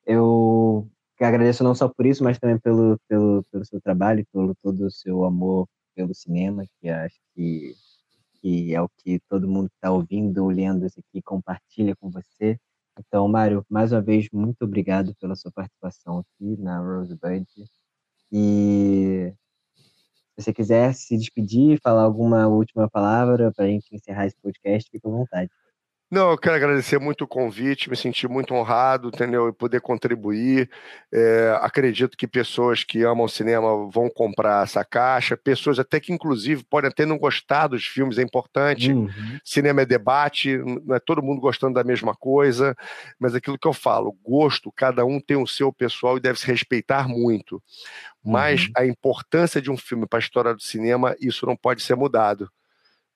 eu 0.08 0.90
agradeço 1.20 1.64
não 1.64 1.76
só 1.76 1.88
por 1.88 2.06
isso, 2.06 2.24
mas 2.24 2.40
também 2.40 2.58
pelo, 2.60 3.00
pelo, 3.08 3.44
pelo 3.52 3.66
seu 3.66 3.80
trabalho, 3.82 4.26
pelo 4.34 4.56
todo 4.56 4.88
o 4.88 4.92
seu 4.92 5.24
amor 5.26 5.68
pelo 5.96 6.14
cinema, 6.14 6.66
que 6.80 6.90
acho 6.90 7.20
que, 7.36 7.74
que 8.42 8.76
é 8.76 8.82
o 8.82 8.90
que 8.90 9.20
todo 9.30 9.48
mundo 9.48 9.70
que 9.70 9.76
está 9.76 9.92
ouvindo 9.92 10.44
ou 10.44 10.50
lendo 10.50 10.86
isso 10.86 11.00
aqui 11.00 11.22
compartilha 11.22 11.96
com 11.96 12.10
você. 12.10 12.60
Então, 13.00 13.28
Mário, 13.28 13.66
mais 13.70 13.92
uma 13.92 14.02
vez, 14.02 14.28
muito 14.32 14.64
obrigado 14.64 15.16
pela 15.16 15.36
sua 15.36 15.52
participação 15.52 16.20
aqui 16.20 16.58
na 16.58 16.80
Rosebud. 16.80 17.46
E 18.32 19.34
se 20.36 20.44
você 20.44 20.54
quiser 20.54 20.94
se 20.94 21.18
despedir, 21.18 21.80
falar 21.82 22.04
alguma 22.04 22.48
última 22.48 22.90
palavra 22.90 23.52
para 23.52 23.66
a 23.66 23.68
gente 23.68 23.96
encerrar 23.96 24.26
esse 24.26 24.38
podcast, 24.42 24.90
fique 24.90 25.08
à 25.08 25.12
vontade. 25.12 25.52
Não, 26.14 26.30
eu 26.30 26.38
quero 26.38 26.56
agradecer 26.56 27.00
muito 27.00 27.24
o 27.24 27.28
convite, 27.28 27.90
me 27.90 27.98
senti 27.98 28.28
muito 28.28 28.54
honrado, 28.54 29.08
entendeu? 29.08 29.50
E 29.50 29.52
poder 29.52 29.82
contribuir. 29.82 30.70
É, 31.12 31.58
acredito 31.60 32.16
que 32.16 32.28
pessoas 32.28 32.84
que 32.84 33.02
amam 33.02 33.28
cinema 33.28 33.90
vão 33.90 34.12
comprar 34.12 34.64
essa 34.64 34.86
caixa, 34.86 35.36
pessoas 35.36 35.80
até 35.80 36.00
que, 36.00 36.14
inclusive, 36.14 36.64
podem 36.66 36.92
até 36.92 37.04
não 37.04 37.18
gostar 37.18 37.66
dos 37.66 37.88
filmes, 37.88 38.20
é 38.20 38.22
importante. 38.22 38.94
Uhum. 38.94 39.40
Cinema 39.44 39.82
é 39.82 39.88
debate, 39.88 40.56
não 40.86 40.96
é 40.96 41.00
todo 41.00 41.24
mundo 41.24 41.42
gostando 41.42 41.74
da 41.74 41.84
mesma 41.84 42.14
coisa, 42.14 42.78
mas 43.18 43.34
aquilo 43.34 43.58
que 43.58 43.68
eu 43.68 43.74
falo, 43.74 44.16
gosto, 44.24 44.72
cada 44.72 45.04
um 45.04 45.20
tem 45.20 45.38
o 45.38 45.48
seu 45.48 45.74
pessoal 45.74 46.18
e 46.18 46.22
deve 46.22 46.38
se 46.38 46.46
respeitar 46.46 47.08
muito. 47.08 47.60
Mas 48.24 48.66
uhum. 48.68 48.74
a 48.78 48.86
importância 48.86 49.60
de 49.60 49.72
um 49.72 49.78
filme 49.78 50.06
para 50.06 50.20
a 50.20 50.22
história 50.22 50.54
do 50.54 50.62
cinema, 50.62 51.16
isso 51.20 51.48
não 51.48 51.56
pode 51.56 51.82
ser 51.82 51.96
mudado. 51.96 52.52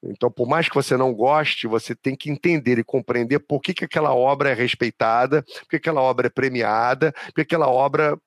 Então, 0.04 0.32
por 0.32 0.48
mais 0.48 0.70
que 0.70 0.76
você 0.76 0.96
não 0.96 1.14
goste, 1.14 1.68
você 1.68 1.96
tem 1.96 2.16
que 2.16 2.30
entender 2.30 2.78
e 2.78 2.84
compreender 2.84 3.40
por 3.40 3.62
que, 3.62 3.74
que 3.74 3.86
aquela 3.86 4.14
obra 4.14 4.52
é 4.52 4.54
respeitada, 4.54 5.44
por 5.44 5.70
que 5.70 5.76
aquela 5.78 6.02
obra 6.02 6.28
é 6.28 6.30
premiada, 6.30 7.12
por 7.12 7.34
que 7.34 7.42
aquela 7.42 7.68
obra 7.68 8.18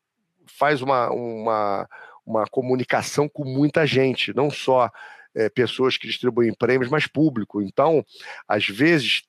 faz 0.59 0.83
uma, 0.83 1.11
uma, 1.11 1.89
uma 2.27 2.47
comunicação 2.47 3.29
com 3.29 3.45
muita 3.45 3.87
gente, 3.87 4.35
não 4.35 4.51
só 4.51 4.91
é, 5.35 5.49
pessoas 5.49 5.97
que 5.97 6.09
distribuem 6.09 6.53
prêmios, 6.53 6.91
mas 6.91 7.07
público. 7.07 7.63
Então, 7.63 8.05
às 8.49 8.67
vezes, 8.67 9.23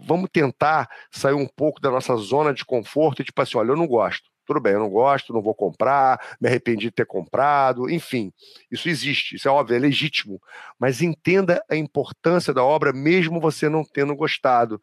vamos 0.00 0.28
tentar 0.32 0.88
sair 1.10 1.34
um 1.34 1.46
pouco 1.46 1.80
da 1.80 1.90
nossa 1.90 2.16
zona 2.16 2.52
de 2.52 2.64
conforto 2.64 3.22
e 3.22 3.24
tipo 3.24 3.40
assim, 3.40 3.58
olha, 3.58 3.70
eu 3.70 3.76
não 3.76 3.86
gosto 3.86 4.28
tudo 4.46 4.60
bem, 4.60 4.74
eu 4.74 4.78
não 4.78 4.88
gosto, 4.88 5.32
não 5.32 5.42
vou 5.42 5.54
comprar, 5.54 6.20
me 6.40 6.48
arrependi 6.48 6.86
de 6.86 6.90
ter 6.90 7.06
comprado, 7.06 7.90
enfim, 7.90 8.32
isso 8.70 8.88
existe, 8.88 9.36
isso 9.36 9.48
é 9.48 9.50
óbvio, 9.50 9.76
é 9.76 9.78
legítimo, 9.78 10.40
mas 10.78 11.02
entenda 11.02 11.62
a 11.68 11.76
importância 11.76 12.54
da 12.54 12.64
obra, 12.64 12.92
mesmo 12.92 13.40
você 13.40 13.68
não 13.68 13.84
tendo 13.84 14.14
gostado, 14.14 14.80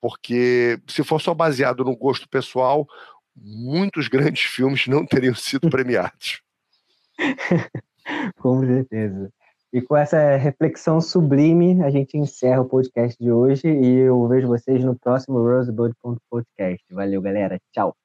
porque 0.00 0.78
se 0.86 1.02
for 1.02 1.20
só 1.20 1.32
baseado 1.32 1.84
no 1.84 1.96
gosto 1.96 2.28
pessoal, 2.28 2.86
muitos 3.34 4.08
grandes 4.08 4.42
filmes 4.42 4.86
não 4.86 5.06
teriam 5.06 5.34
sido 5.34 5.70
premiados. 5.70 6.42
com 8.38 8.64
certeza. 8.64 9.30
E 9.72 9.82
com 9.82 9.96
essa 9.96 10.36
reflexão 10.36 11.00
sublime, 11.00 11.82
a 11.82 11.90
gente 11.90 12.16
encerra 12.16 12.62
o 12.62 12.68
podcast 12.68 13.18
de 13.22 13.30
hoje 13.30 13.66
e 13.66 13.96
eu 13.96 14.26
vejo 14.28 14.46
vocês 14.46 14.82
no 14.82 14.98
próximo 14.98 15.38
Rosebud 15.38 15.92
Podcast. 16.30 16.84
Valeu, 16.90 17.20
galera. 17.20 17.60
Tchau. 17.72 17.96